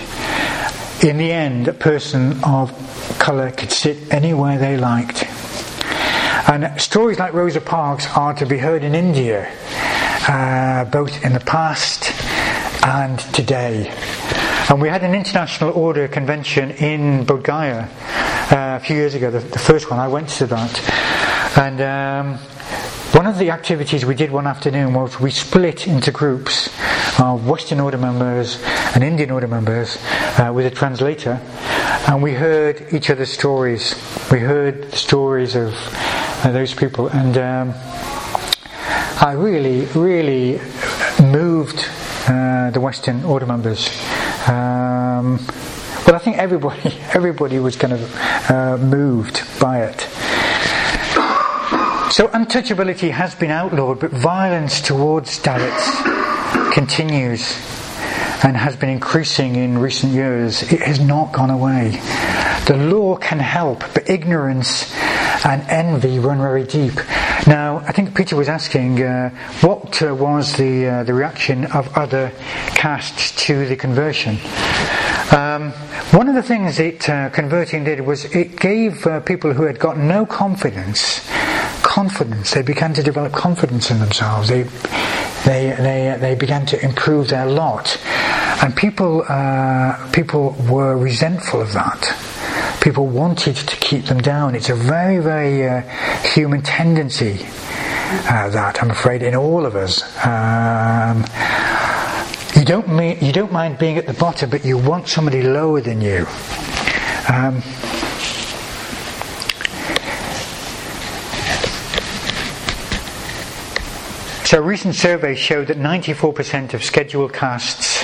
[1.04, 2.72] In the end, a person of
[3.20, 5.26] colour could sit anywhere they liked.
[6.48, 9.52] And stories like Rosa Parks are to be heard in India,
[10.28, 12.12] uh, both in the past
[12.86, 13.88] and today.
[14.70, 17.90] And we had an international order convention in Gaya
[18.52, 20.00] uh, a few years ago, the, the, first one.
[20.00, 21.58] I went to that.
[21.58, 22.40] And um,
[23.13, 26.69] one of the activities we did one afternoon was we split into groups
[27.19, 28.62] of Western Order members
[28.95, 29.97] and Indian Order members
[30.39, 31.41] uh, with a translator,
[32.08, 33.95] and we heard each other's stories.
[34.32, 35.74] We heard stories of
[36.45, 37.74] uh, those people, and um,
[39.19, 40.62] I really, really
[41.21, 41.86] moved
[42.28, 43.89] uh, the Western Order members.
[44.47, 45.38] Um,
[46.08, 50.08] well, I think everybody, everybody was kind of uh, moved by it.
[52.12, 57.56] So untouchability has been outlawed, but violence towards Dalits continues
[58.43, 60.62] and has been increasing in recent years.
[60.74, 61.91] It has not gone away.
[62.67, 64.93] The law can help, but ignorance
[65.45, 66.95] and envy run very deep.
[67.47, 69.30] Now, I think Peter was asking uh,
[69.62, 72.34] what uh, was the uh, the reaction of other
[72.76, 74.38] castes to the conversion.
[75.32, 75.71] Um,
[76.12, 79.80] one of the things that uh, converting did was it gave uh, people who had
[79.80, 81.26] got no confidence
[81.84, 82.52] confidence.
[82.52, 84.50] They began to develop confidence in themselves.
[84.50, 84.63] They
[85.46, 87.98] they they they began to improve their lot,
[88.63, 92.32] and people uh, people were resentful of that
[92.82, 94.56] people wanted to keep them down.
[94.56, 95.82] It's a very, very uh,
[96.34, 100.02] human tendency, uh, that, I'm afraid, in all of us.
[100.26, 101.24] Um,
[102.56, 105.80] you don't, mean, you don't mind being at the bottom, but you want somebody lower
[105.80, 106.26] than you.
[107.30, 107.62] Um,
[114.52, 118.04] so recent surveys show that 94% of scheduled castes,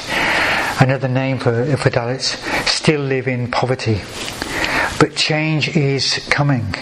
[0.81, 3.99] another name for, for Dalits, still live in poverty.
[4.97, 6.73] But change is coming.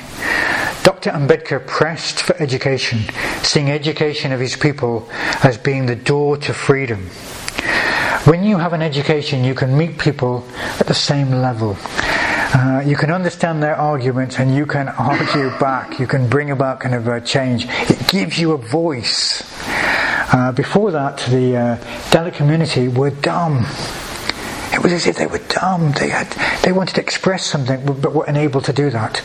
[0.83, 1.09] Dr.
[1.09, 2.99] Ambedkar pressed for education,
[3.41, 5.09] seeing education of his people
[5.41, 7.07] as being the door to freedom.
[8.25, 10.47] When you have an education, you can meet people
[10.79, 11.75] at the same level.
[12.55, 15.99] Uh, you can understand their arguments and you can argue back.
[15.99, 17.65] You can bring about kind of a change.
[17.67, 19.43] It gives you a voice.
[20.31, 21.77] Uh, before that, the uh,
[22.11, 23.65] Dalit community were dumb.
[24.71, 25.91] It was as if they were dumb.
[25.99, 26.27] They had
[26.63, 29.21] they wanted to express something, but were unable to do that.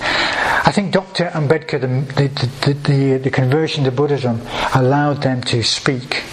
[0.67, 1.27] I think Dr.
[1.27, 2.29] Ambedkar, the,
[2.67, 4.41] the, the, the conversion to Buddhism,
[4.75, 6.25] allowed them to speak,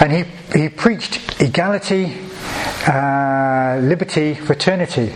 [0.00, 0.24] and he
[0.56, 2.27] he preached equality,
[2.86, 5.12] uh, liberty, fraternity.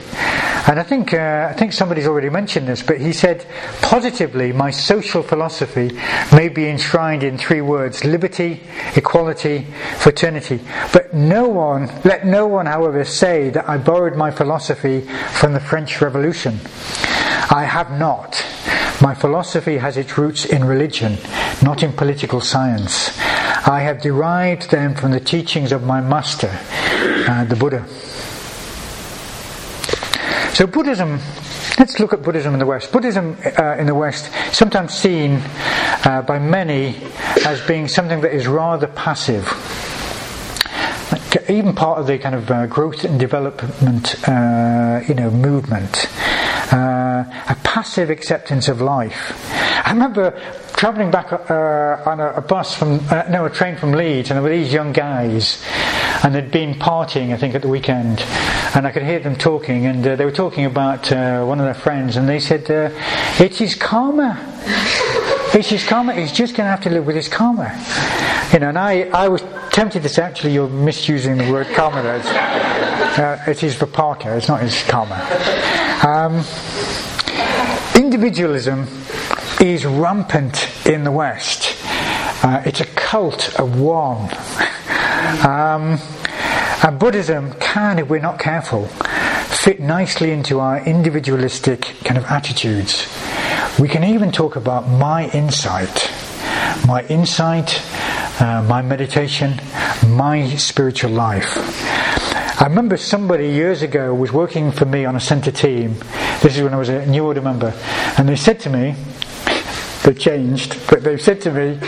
[0.69, 3.45] And I think, uh, I think somebody's already mentioned this, but he said,
[3.81, 5.91] positively, my social philosophy
[6.33, 8.61] may be enshrined in three words liberty,
[8.95, 9.67] equality,
[9.99, 10.61] fraternity.
[10.93, 15.01] But no one, let no one, however, say that I borrowed my philosophy
[15.33, 16.61] from the French Revolution.
[17.51, 18.45] I have not.
[19.03, 21.19] My philosophy has its roots in religion,
[21.61, 23.19] not in political science.
[23.67, 26.57] I have derived them from the teachings of my master,
[27.33, 27.87] uh, the Buddha.
[30.55, 31.19] So Buddhism,
[31.79, 32.93] let's look at Buddhism in the West.
[32.93, 35.41] Buddhism uh, in the West, sometimes seen
[36.05, 36.97] uh, by many
[37.47, 39.49] as being something that is rather passive.
[41.49, 46.07] Even part of the kind of uh, growth and development, uh, you know, movement,
[46.71, 49.33] uh, a passive acceptance of life.
[49.87, 50.39] I remember
[50.77, 52.99] travelling back uh, on a, a, bus from,
[53.31, 55.63] no, a train from Leeds, and there were these young guys,
[56.23, 58.21] and they'd been partying, I think, at the weekend,
[58.75, 61.65] and I could hear them talking, and uh, they were talking about uh, one of
[61.65, 62.91] their friends, and they said, uh,
[63.43, 64.39] "It's his karma.
[65.55, 66.15] It's his karma.
[66.15, 67.73] He's just going to have to live with his karma."
[68.53, 72.01] You know, and I, I was tempted to say, actually, you're misusing the word karma.
[72.01, 74.37] Uh, it is vipaka.
[74.37, 75.17] It's not his karma.
[76.07, 76.45] Um,
[77.97, 78.87] individualism
[79.61, 81.79] is rampant in the West.
[82.45, 84.29] Uh, it's a cult of one.
[85.41, 85.99] Um,
[86.85, 93.07] and Buddhism can, if we're not careful, fit nicely into our individualistic kind of attitudes.
[93.79, 96.13] We can even talk about my insight,
[96.87, 97.83] my insight,
[98.41, 99.61] uh, my meditation,
[100.09, 101.57] my spiritual life.
[102.61, 105.95] I remember somebody years ago was working for me on a centre team.
[106.43, 107.73] This is when I was a new order member,
[108.19, 108.95] and they said to me,
[110.03, 111.79] they've changed, but they've said to me,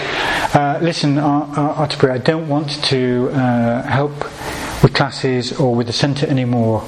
[0.54, 4.12] uh, listen, Artipuri, I don't want to uh, help
[4.82, 6.82] with classes or with the centre anymore.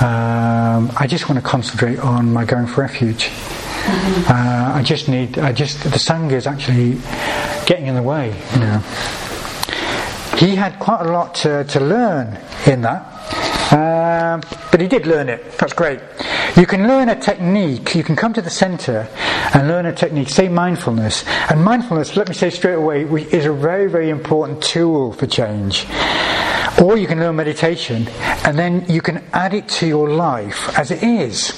[0.00, 3.24] Um, I just want to concentrate on my going for refuge.
[3.26, 4.32] Mm-hmm.
[4.32, 6.98] Uh, I just need, I just, the Sangha is actually
[7.66, 8.78] getting in the way, you know.
[10.38, 13.10] He had quite a lot to, to learn in that.
[13.72, 15.58] Um, but he did learn it.
[15.58, 16.00] That's great.
[16.56, 17.94] You can learn a technique.
[17.94, 19.08] You can come to the center
[19.54, 20.28] and learn a technique.
[20.28, 21.24] Say mindfulness.
[21.50, 25.86] And mindfulness, let me say straight away, is a very, very important tool for change.
[26.82, 28.08] Or you can learn meditation
[28.44, 31.52] and then you can add it to your life as it is.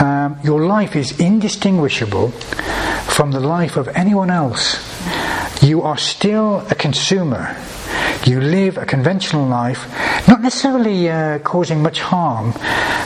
[0.00, 2.30] Um, your life is indistinguishable
[3.10, 4.78] from the life of anyone else.
[5.62, 7.54] You are still a consumer.
[8.24, 9.88] You live a conventional life,
[10.28, 12.52] not necessarily uh, causing much harm,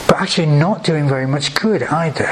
[0.08, 2.26] but actually not doing very much good either.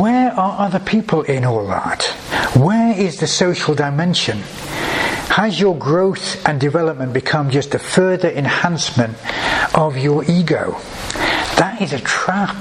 [0.00, 2.04] Where are other people in all that?
[2.54, 4.38] Where is the social dimension?
[5.30, 9.16] Has your growth and development become just a further enhancement
[9.74, 10.76] of your ego?
[11.56, 12.54] That is a trap.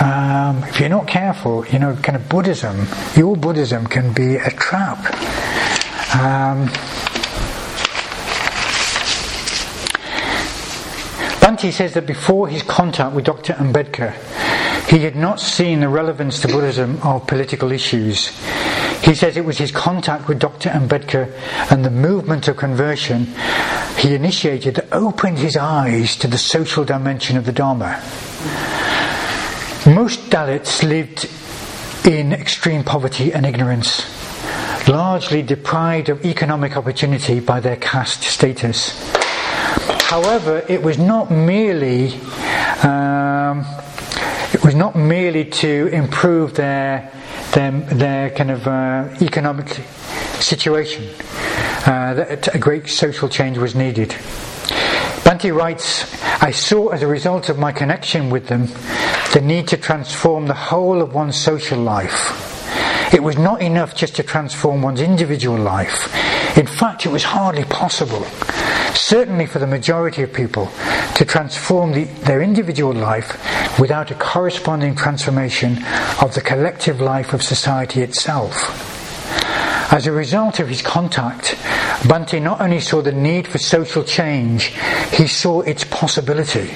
[0.00, 4.50] Um, if you're not careful, you know, kind of Buddhism, your Buddhism can be a
[4.50, 4.98] trap.
[6.14, 6.70] Um,
[11.70, 13.54] says that before his contact with Dr.
[13.54, 14.12] Ambedkar,
[14.88, 18.28] he had not seen the relevance to Buddhism of political issues.
[19.02, 20.70] He says it was his contact with Dr.
[20.70, 21.32] Ambedkar
[21.70, 23.28] and the movement of conversion
[23.98, 28.00] he initiated that opened his eyes to the social dimension of the Dharma.
[29.86, 31.28] Most Dalits lived
[32.06, 34.04] in extreme poverty and ignorance,
[34.88, 38.98] largely deprived of economic opportunity by their caste status.
[40.02, 42.14] However, it was not merely
[42.82, 43.64] um,
[44.52, 47.10] it was not merely to improve their
[47.52, 49.68] their, their kind of uh, economic
[50.40, 51.08] situation.
[51.86, 54.08] Uh, that a great social change was needed.
[55.24, 56.06] Bhante writes,
[56.42, 58.68] I saw as a result of my connection with them
[59.34, 62.53] the need to transform the whole of one's social life.
[63.14, 66.12] It was not enough just to transform one's individual life.
[66.58, 68.24] In fact, it was hardly possible,
[68.92, 70.68] certainly for the majority of people,
[71.14, 73.38] to transform the, their individual life
[73.78, 75.78] without a corresponding transformation
[76.20, 78.92] of the collective life of society itself.
[79.92, 81.54] As a result of his contact,
[82.08, 84.72] Bhante not only saw the need for social change,
[85.12, 86.68] he saw its possibility.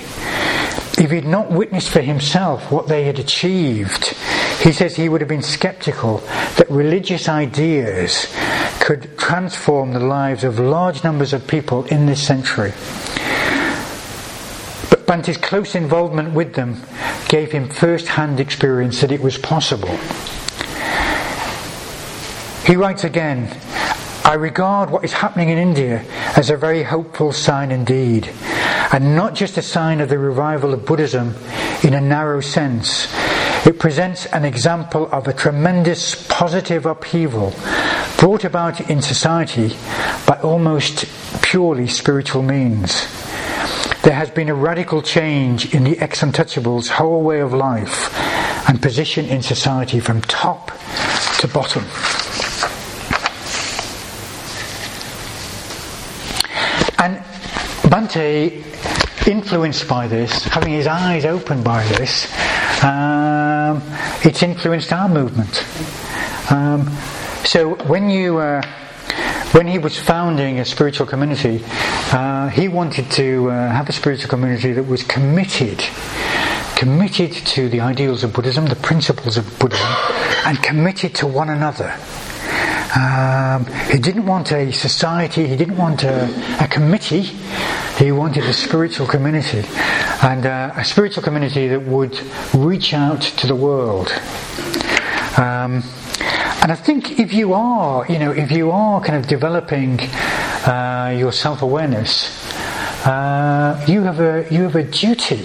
[1.02, 4.14] If he'd not witnessed for himself what they had achieved,
[4.62, 6.18] he says he would have been skeptical
[6.56, 8.26] that religious ideas
[8.80, 12.72] could transform the lives of large numbers of people in this century.
[14.90, 16.82] But Bhante's close involvement with them
[17.28, 19.96] gave him first hand experience that it was possible.
[22.66, 23.56] He writes again,
[24.24, 26.04] I regard what is happening in India
[26.36, 28.28] as a very hopeful sign indeed,
[28.92, 31.34] and not just a sign of the revival of Buddhism
[31.82, 33.06] in a narrow sense.
[33.68, 37.54] It presents an example of a tremendous positive upheaval
[38.16, 39.76] brought about in society
[40.26, 41.04] by almost
[41.42, 43.06] purely spiritual means.
[44.00, 48.08] There has been a radical change in the ex untouchables' whole way of life
[48.70, 50.68] and position in society from top
[51.40, 51.84] to bottom.
[56.98, 57.22] And
[57.92, 58.64] Bhante,
[59.28, 62.32] influenced by this, having his eyes opened by this,
[62.82, 63.82] um,
[64.24, 65.64] it's influenced our movement.
[66.50, 66.88] Um,
[67.44, 68.62] so when you, uh,
[69.52, 71.62] when he was founding a spiritual community,
[72.12, 75.82] uh, he wanted to uh, have a spiritual community that was committed,
[76.76, 79.88] committed to the ideals of Buddhism, the principles of Buddhism,
[80.46, 81.94] and committed to one another.
[82.96, 86.24] Um, he didn't want a society, he didn't want a,
[86.62, 87.22] a committee,
[87.98, 89.64] he wanted a spiritual community.
[90.22, 92.18] And uh, a spiritual community that would
[92.54, 94.10] reach out to the world.
[95.36, 95.84] Um,
[96.60, 101.14] and I think if you are, you know, if you are kind of developing uh,
[101.16, 102.52] your self-awareness,
[103.06, 105.44] uh, you have a you have a duty.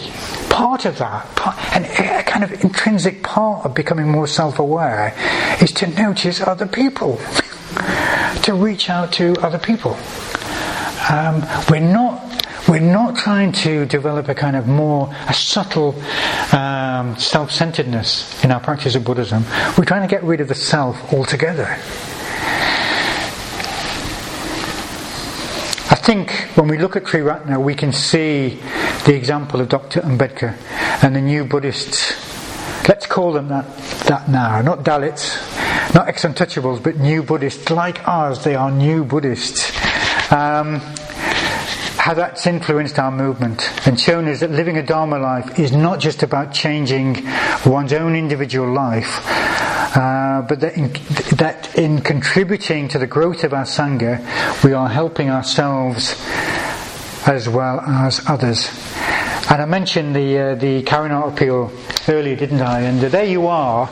[0.49, 5.13] Part of that, part, and a kind of intrinsic part of becoming more self-aware,
[5.61, 7.17] is to notice other people,
[8.41, 9.95] to reach out to other people.
[11.11, 12.21] Um, we're not
[12.67, 15.93] we're not trying to develop a kind of more a subtle
[16.53, 19.43] um, self-centeredness in our practice of Buddhism.
[19.77, 21.67] We're trying to get rid of the self altogether.
[25.91, 28.59] I think when we look at Triratna, we can see
[29.05, 30.01] the example of Dr.
[30.01, 30.57] Ambedkar
[31.03, 32.22] and the new Buddhists.
[32.87, 33.65] Let's call them that,
[34.07, 35.39] that now, not Dalits,
[35.95, 37.69] not ex untouchables, but new Buddhists.
[37.69, 39.71] Like ours, they are new Buddhists.
[40.31, 40.81] Um,
[42.03, 46.01] how that's influenced our movement and shown us that living a Dharma life is not
[46.01, 47.25] just about changing
[47.65, 49.21] one's own individual life,
[49.95, 50.91] uh, but that in,
[51.37, 54.19] that in contributing to the growth of our Sangha,
[54.65, 56.21] we are helping ourselves
[57.25, 58.67] as well as others.
[59.49, 61.71] And I mentioned the uh, the Karuna appeal
[62.07, 62.81] earlier, didn't I?
[62.81, 63.89] And there you are,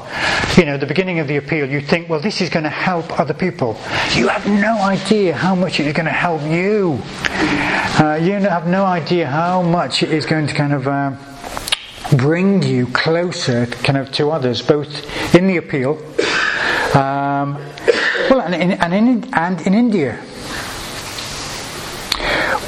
[0.57, 1.69] you know, the beginning of the appeal.
[1.69, 3.77] You think, well, this is going to help other people.
[4.15, 6.99] You have no idea how much it is going to help you.
[7.99, 10.87] Uh, you have no idea how much it is going to kind of.
[10.87, 11.15] Uh,
[12.17, 15.97] bring you closer kind of to others, both in the appeal,
[16.93, 17.55] um,
[18.29, 20.21] well, and in, and in, and in India.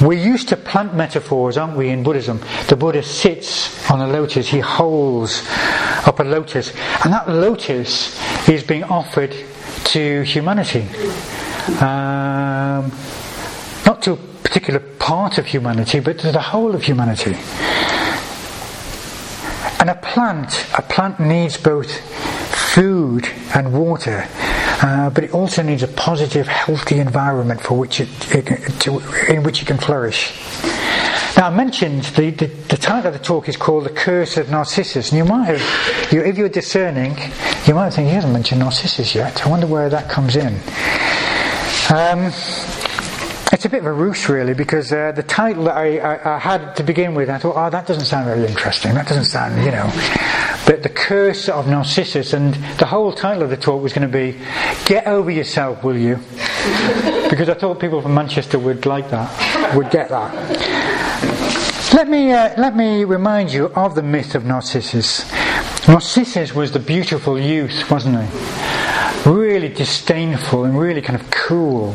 [0.04, 2.38] We're used to plant metaphors, aren't we, in Buddhism?
[2.68, 5.42] The Buddha sits on a lotus, he holds
[6.06, 9.34] up a lotus, and that lotus is being offered
[9.86, 10.82] to humanity.
[11.80, 12.92] Um,
[13.86, 17.36] not to a particular part of humanity, but to the whole of humanity.
[19.80, 21.90] And a plant, a plant needs both
[22.74, 24.28] food and water,
[24.84, 28.44] uh, but it also needs a positive, healthy environment for which it, it
[28.80, 29.00] to,
[29.32, 30.30] in which it can flourish.
[31.38, 34.50] Now, I mentioned the, the, the, title of the talk is called The Curse of
[34.50, 37.16] Narcissus, and you might have, you, if you're discerning,
[37.66, 39.46] you might think he hasn't mentioned Narcissus yet.
[39.46, 40.52] I wonder where that comes in.
[41.90, 42.26] Um,
[43.54, 46.38] it's a bit of a ruse, really, because uh, the title that I, I, I,
[46.38, 48.92] had to begin with, I thought, oh, that doesn't sound very interesting.
[48.92, 49.90] That doesn't sound, you know.
[50.66, 54.12] But the curse of Narcissus, and the whole title of the talk was going to
[54.12, 54.38] be,
[54.86, 56.16] Get Over Yourself, Will You?
[57.30, 60.32] because I thought people from Manchester would like that, would get that.
[61.92, 65.30] Let me, uh, let me remind you of the myth of Narcissus.
[65.86, 69.30] Narcissus was the beautiful youth, wasn't he?
[69.30, 71.94] Really disdainful and really kind of cool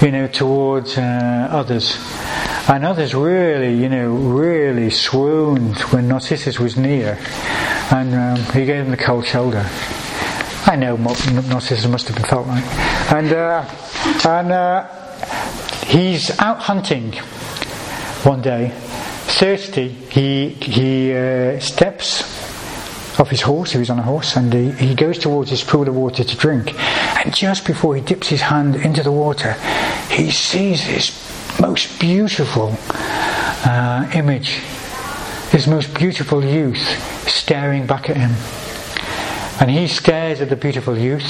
[0.00, 1.96] you know, towards uh, others.
[2.68, 7.18] And others really, you know, really swooned when Narcissus was near.
[7.90, 9.64] And um, he gave them the cold shoulder.
[10.66, 12.64] I know Narcissus must have been felt like.
[13.10, 13.64] And, uh,
[14.26, 14.86] and uh,
[15.86, 17.12] he's out hunting
[18.24, 19.88] one day, thirsty.
[19.88, 22.20] He, he uh, steps
[23.18, 25.88] off his horse, he was on a horse, and he, he goes towards this pool
[25.88, 26.74] of water to drink.
[26.78, 29.54] And just before he dips his hand into the water,
[30.10, 31.27] he sees this
[31.60, 32.76] most beautiful
[33.64, 34.60] uh, image,
[35.50, 36.78] this most beautiful youth
[37.28, 38.30] staring back at him.
[39.60, 41.24] And he stares at the beautiful youth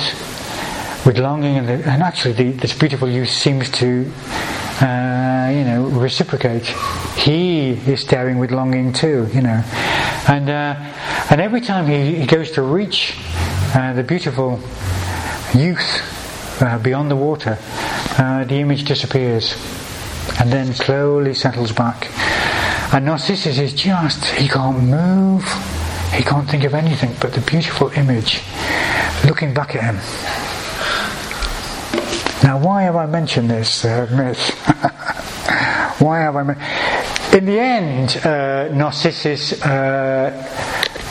[1.07, 4.11] with longing, and, the, and actually, the, this beautiful youth seems to,
[4.83, 6.67] uh, you know, reciprocate.
[7.17, 9.63] He is staring with longing too, you know,
[10.29, 10.75] and uh,
[11.31, 13.17] and every time he, he goes to reach
[13.75, 14.61] uh, the beautiful
[15.55, 17.59] youth uh, beyond the water,
[18.19, 19.55] uh, the image disappears
[20.41, 22.09] and then slowly settles back.
[22.95, 25.45] And Narcissus is just, he can't move,
[26.13, 28.43] he can't think of anything but the beautiful image
[29.25, 29.97] looking back at him.
[32.43, 34.51] Now, why have I mentioned this uh, myth?
[36.01, 36.43] why have I?
[36.45, 37.35] mentioned?
[37.35, 40.33] In the end, uh, Narcissus uh,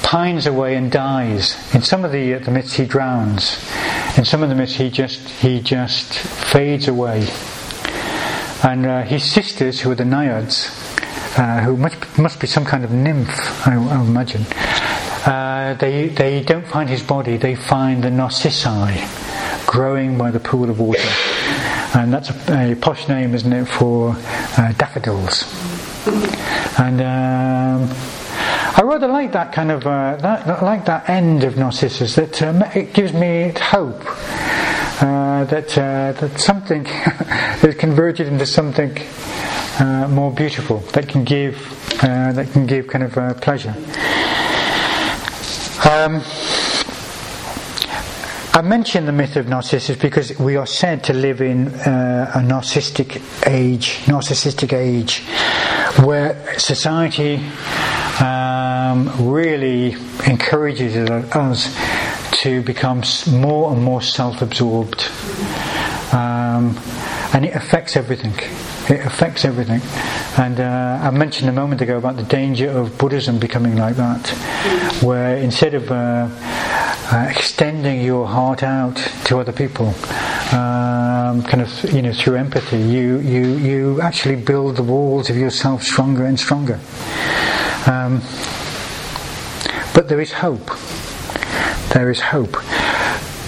[0.04, 1.56] pines away and dies.
[1.76, 3.64] In some of the, uh, the myths, he drowns.
[4.18, 7.28] In some of the myths, he just he just fades away.
[8.64, 10.70] And uh, his sisters, who are the naiads,
[11.38, 14.46] uh, who must, must be some kind of nymph, I, I imagine,
[15.28, 17.38] uh, they they don't find his body.
[17.38, 19.04] They find the narcissi
[19.66, 21.10] growing by the pool of water,
[21.94, 24.16] and that's a, a posh name, isn't it, for
[24.58, 25.44] uh, daffodils?
[26.80, 27.90] And um,
[28.78, 32.16] I rather like that kind of uh, that, like that end of Narcissus.
[32.16, 34.02] That um, it gives me hope
[35.02, 36.86] uh, that uh, that something
[37.68, 38.98] is converted into something
[39.80, 41.56] uh, more beautiful that can give
[42.04, 43.76] uh, that can give kind of uh, pleasure.
[45.88, 46.22] Um,
[48.54, 52.40] I mention the myth of Narcissus because we are said to live in uh, a
[52.40, 55.20] narcissistic age, narcissistic age,
[56.04, 57.36] where society
[58.20, 59.96] um, really
[60.26, 61.68] encourages us
[62.42, 65.04] to become more and more self-absorbed,
[66.14, 66.78] um,
[67.34, 68.34] and it affects everything.
[68.90, 69.82] It affects everything,
[70.38, 74.28] and uh, I mentioned a moment ago about the danger of Buddhism becoming like that,
[75.02, 76.30] where instead of uh,
[77.12, 79.88] uh, extending your heart out to other people,
[80.54, 85.38] um, kind of you know through empathy, you you you actually build the walls of
[85.38, 86.80] yourself stronger and stronger.
[87.88, 88.22] Um,
[89.94, 90.70] but there is hope.
[91.94, 92.52] There is hope.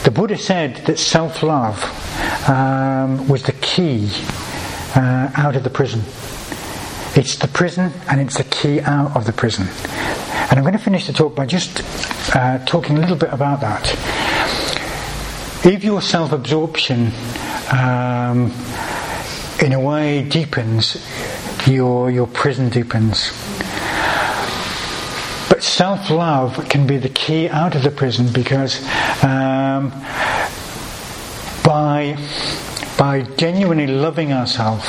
[0.04, 1.84] The Buddha said that self love
[2.50, 4.10] um, was the key
[4.96, 6.02] uh, out of the prison.
[7.16, 9.68] It's the prison and it's the key out of the prison.
[10.50, 11.82] And I'm going to finish the talk by just
[12.36, 13.86] uh, talking a little bit about that.
[15.66, 17.12] If your self absorption
[17.72, 18.54] um,
[19.62, 21.06] in a way deepens,
[21.68, 23.32] your, your prison deepens.
[25.60, 28.82] But self love can be the key out of the prison because
[29.22, 29.90] um,
[31.66, 32.18] by,
[32.98, 34.88] by genuinely loving ourselves,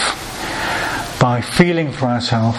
[1.18, 2.56] by feeling for ourselves,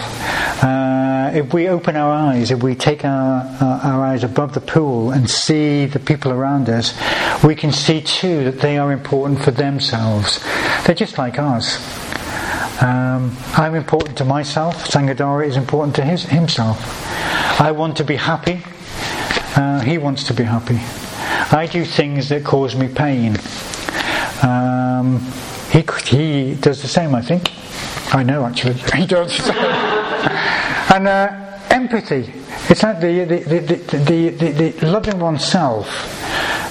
[0.62, 4.60] uh, if we open our eyes, if we take our, our, our, eyes above the
[4.60, 6.92] pool and see the people around us,
[7.42, 10.38] we can see too that they are important for themselves.
[10.84, 12.11] They're just like us.
[12.82, 14.88] Um, I'm important to myself.
[14.88, 16.80] Sangadara is important to his, himself.
[17.60, 18.60] I want to be happy.
[19.54, 20.80] Uh, he wants to be happy.
[21.56, 23.36] I do things that cause me pain.
[24.42, 25.20] Um,
[25.70, 27.52] he, he does the same, I think.
[28.12, 28.74] I know, actually.
[28.96, 29.38] He does.
[30.92, 32.32] and uh, empathy.
[32.68, 35.86] It's like the, the, the, the, the, the loving oneself,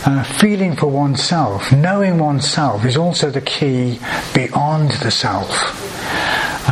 [0.05, 3.99] uh, feeling for oneself, knowing oneself is also the key
[4.33, 6.00] beyond the self.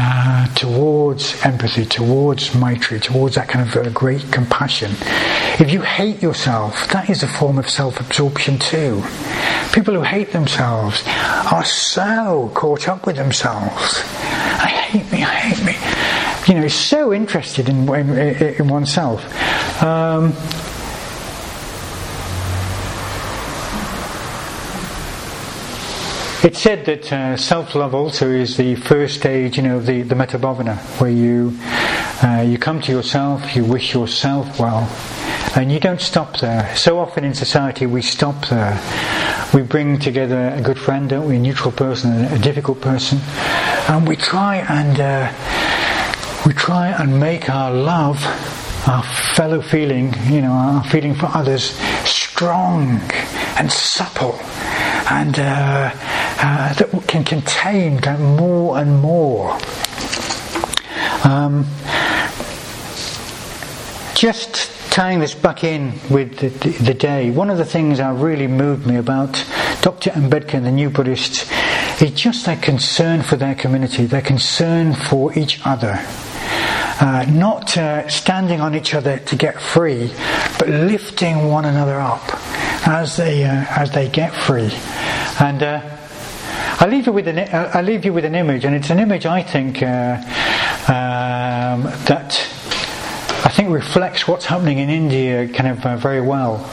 [0.01, 4.89] Uh, towards empathy, towards maitri, towards that kind of uh, great compassion.
[5.59, 9.03] If you hate yourself, that is a form of self absorption too.
[9.73, 11.03] People who hate themselves
[11.51, 14.01] are so caught up with themselves.
[14.61, 16.53] I hate me, I hate me.
[16.53, 19.21] You know, so interested in, in, in oneself.
[19.83, 20.31] Um,
[26.41, 30.15] It's said that uh, self-love also is the first stage, you know, of the, the
[30.15, 31.51] metabhavana, where you
[32.23, 34.89] uh, you come to yourself, you wish yourself well,
[35.57, 36.73] and you don't stop there.
[36.77, 38.79] So often in society we stop there.
[39.53, 43.19] We bring together a good friend, don't we, a neutral person, a difficult person,
[43.89, 45.33] and we try and uh,
[46.45, 48.23] we try and make our love,
[48.87, 49.03] our
[49.35, 51.71] fellow feeling, you know, our feeling for others,
[52.05, 53.01] strong
[53.57, 54.39] and supple
[55.09, 55.91] and uh,
[56.41, 57.99] uh, that can contain
[58.35, 59.57] more and more.
[61.23, 61.65] Um,
[64.15, 68.13] just tying this back in with the, the, the, day, one of the things that
[68.15, 69.45] really moved me about
[69.81, 70.11] Dr.
[70.11, 71.49] Ambedkar the New Buddhists
[72.01, 75.93] is just their concern for their community, their concern for each other.
[77.01, 80.11] Uh, not uh, standing on each other to get free,
[80.57, 84.71] but lifting one another up as they uh, as they get free.
[85.39, 85.97] And uh,
[86.79, 89.25] I leave you with an I leave you with an image, and it's an image
[89.25, 90.15] I think uh,
[90.87, 92.39] um, that
[93.45, 96.69] I think reflects what's happening in India kind of uh, very well.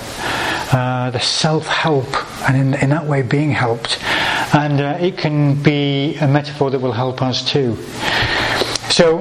[0.73, 2.09] Uh, the self-help,
[2.49, 4.03] and in, in, that way being helped,
[4.53, 7.77] and it can be a metaphor that will help us too.
[8.91, 9.19] So,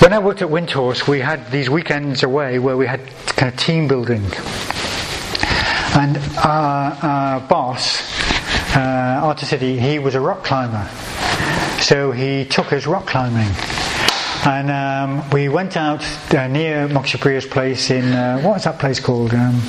[0.00, 3.00] when I worked at Windhorse, we had these weekends away where we had
[3.36, 4.24] kind of team building.
[5.94, 8.02] And our, our boss,
[8.76, 10.88] uh, City, he was a rock climber.
[11.80, 13.54] So he took us rock climbing.
[14.44, 19.00] And um, we went out uh, near Mokshapriya's place in, uh, what is that place
[19.00, 19.34] called?
[19.34, 19.60] Um,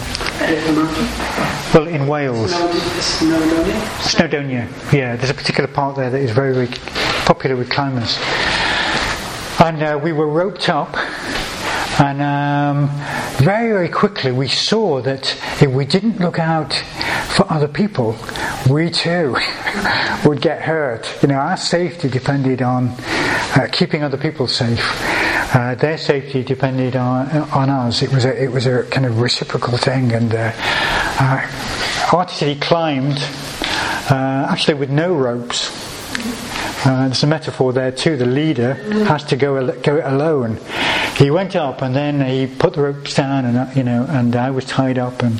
[1.73, 2.53] well, in Wales.
[2.53, 3.73] Snowdonia?
[3.99, 5.15] Snowdonia, yeah.
[5.15, 6.67] There's a particular part there that is very, very
[7.25, 8.17] popular with climbers.
[9.59, 10.95] And uh, we were roped up
[11.99, 12.87] and um,
[13.43, 16.73] very, very quickly we saw that if we didn't look out
[17.27, 18.15] for other people,
[18.69, 19.35] we too
[20.25, 21.07] would get hurt.
[21.21, 24.79] You know, our safety depended on uh, keeping other people safe.
[25.53, 28.01] Uh, their safety depended on on us.
[28.01, 30.51] It was a it was a kind of reciprocal thing, and uh,
[31.19, 31.45] uh,
[32.61, 33.17] climbed
[34.09, 35.69] uh, actually with no ropes.
[36.85, 38.15] Uh, there's a metaphor there too.
[38.15, 38.73] The leader
[39.05, 40.59] has to go go alone.
[41.17, 44.33] He went up and then he put the ropes down and uh, you know and
[44.35, 45.39] I was tied up and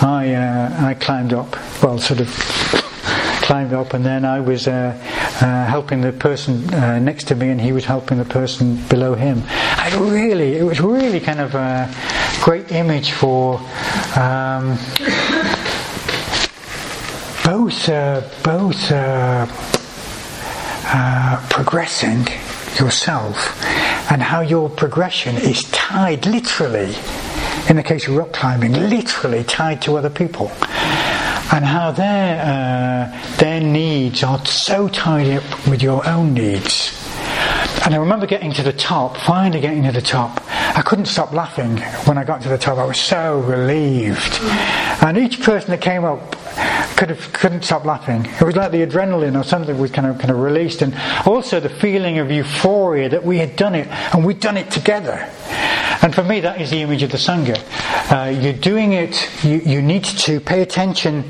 [0.00, 1.54] I uh, I climbed up.
[1.82, 2.28] Well sort of
[3.42, 4.96] climbed up and then I was uh,
[5.42, 6.66] uh, helping the person
[7.04, 9.42] next to me and he was helping the person below him.
[9.48, 11.94] I really it was really kind of a
[12.42, 13.60] great image for
[14.16, 14.78] um,
[17.44, 18.90] both
[20.92, 22.26] uh, progressing
[22.78, 23.62] yourself
[24.10, 26.94] and how your progression is tied literally,
[27.68, 30.50] in the case of rock climbing, literally tied to other people.
[31.52, 37.09] And how their, uh, their needs are so tied up with your own needs.
[37.84, 40.42] And I remember getting to the top, finally getting to the top.
[40.48, 42.78] I couldn't stop laughing when I got to the top.
[42.78, 44.38] I was so relieved.
[45.02, 46.36] And each person that came up
[46.96, 48.26] could have, couldn't stop laughing.
[48.26, 51.58] It was like the adrenaline or something was kind of kind of released, and also
[51.58, 55.26] the feeling of euphoria that we had done it and we'd done it together.
[56.02, 57.58] And for me, that is the image of the sangha.
[58.12, 59.28] Uh, you're doing it.
[59.42, 61.24] You, you need to pay attention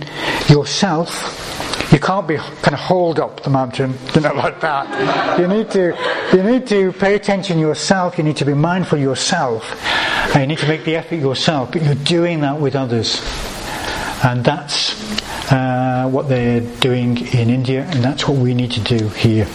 [0.48, 5.38] yourself You can't be kind of hold up the mountain, you know, like that.
[5.40, 5.96] You need to,
[6.32, 8.16] you need to pay attention yourself.
[8.16, 9.64] You need to be mindful yourself.
[10.34, 11.72] And you need to make the effort yourself.
[11.72, 13.20] But you're doing that with others,
[14.22, 14.94] and that's
[15.50, 19.48] uh, what they're doing in India, and that's what we need to do here.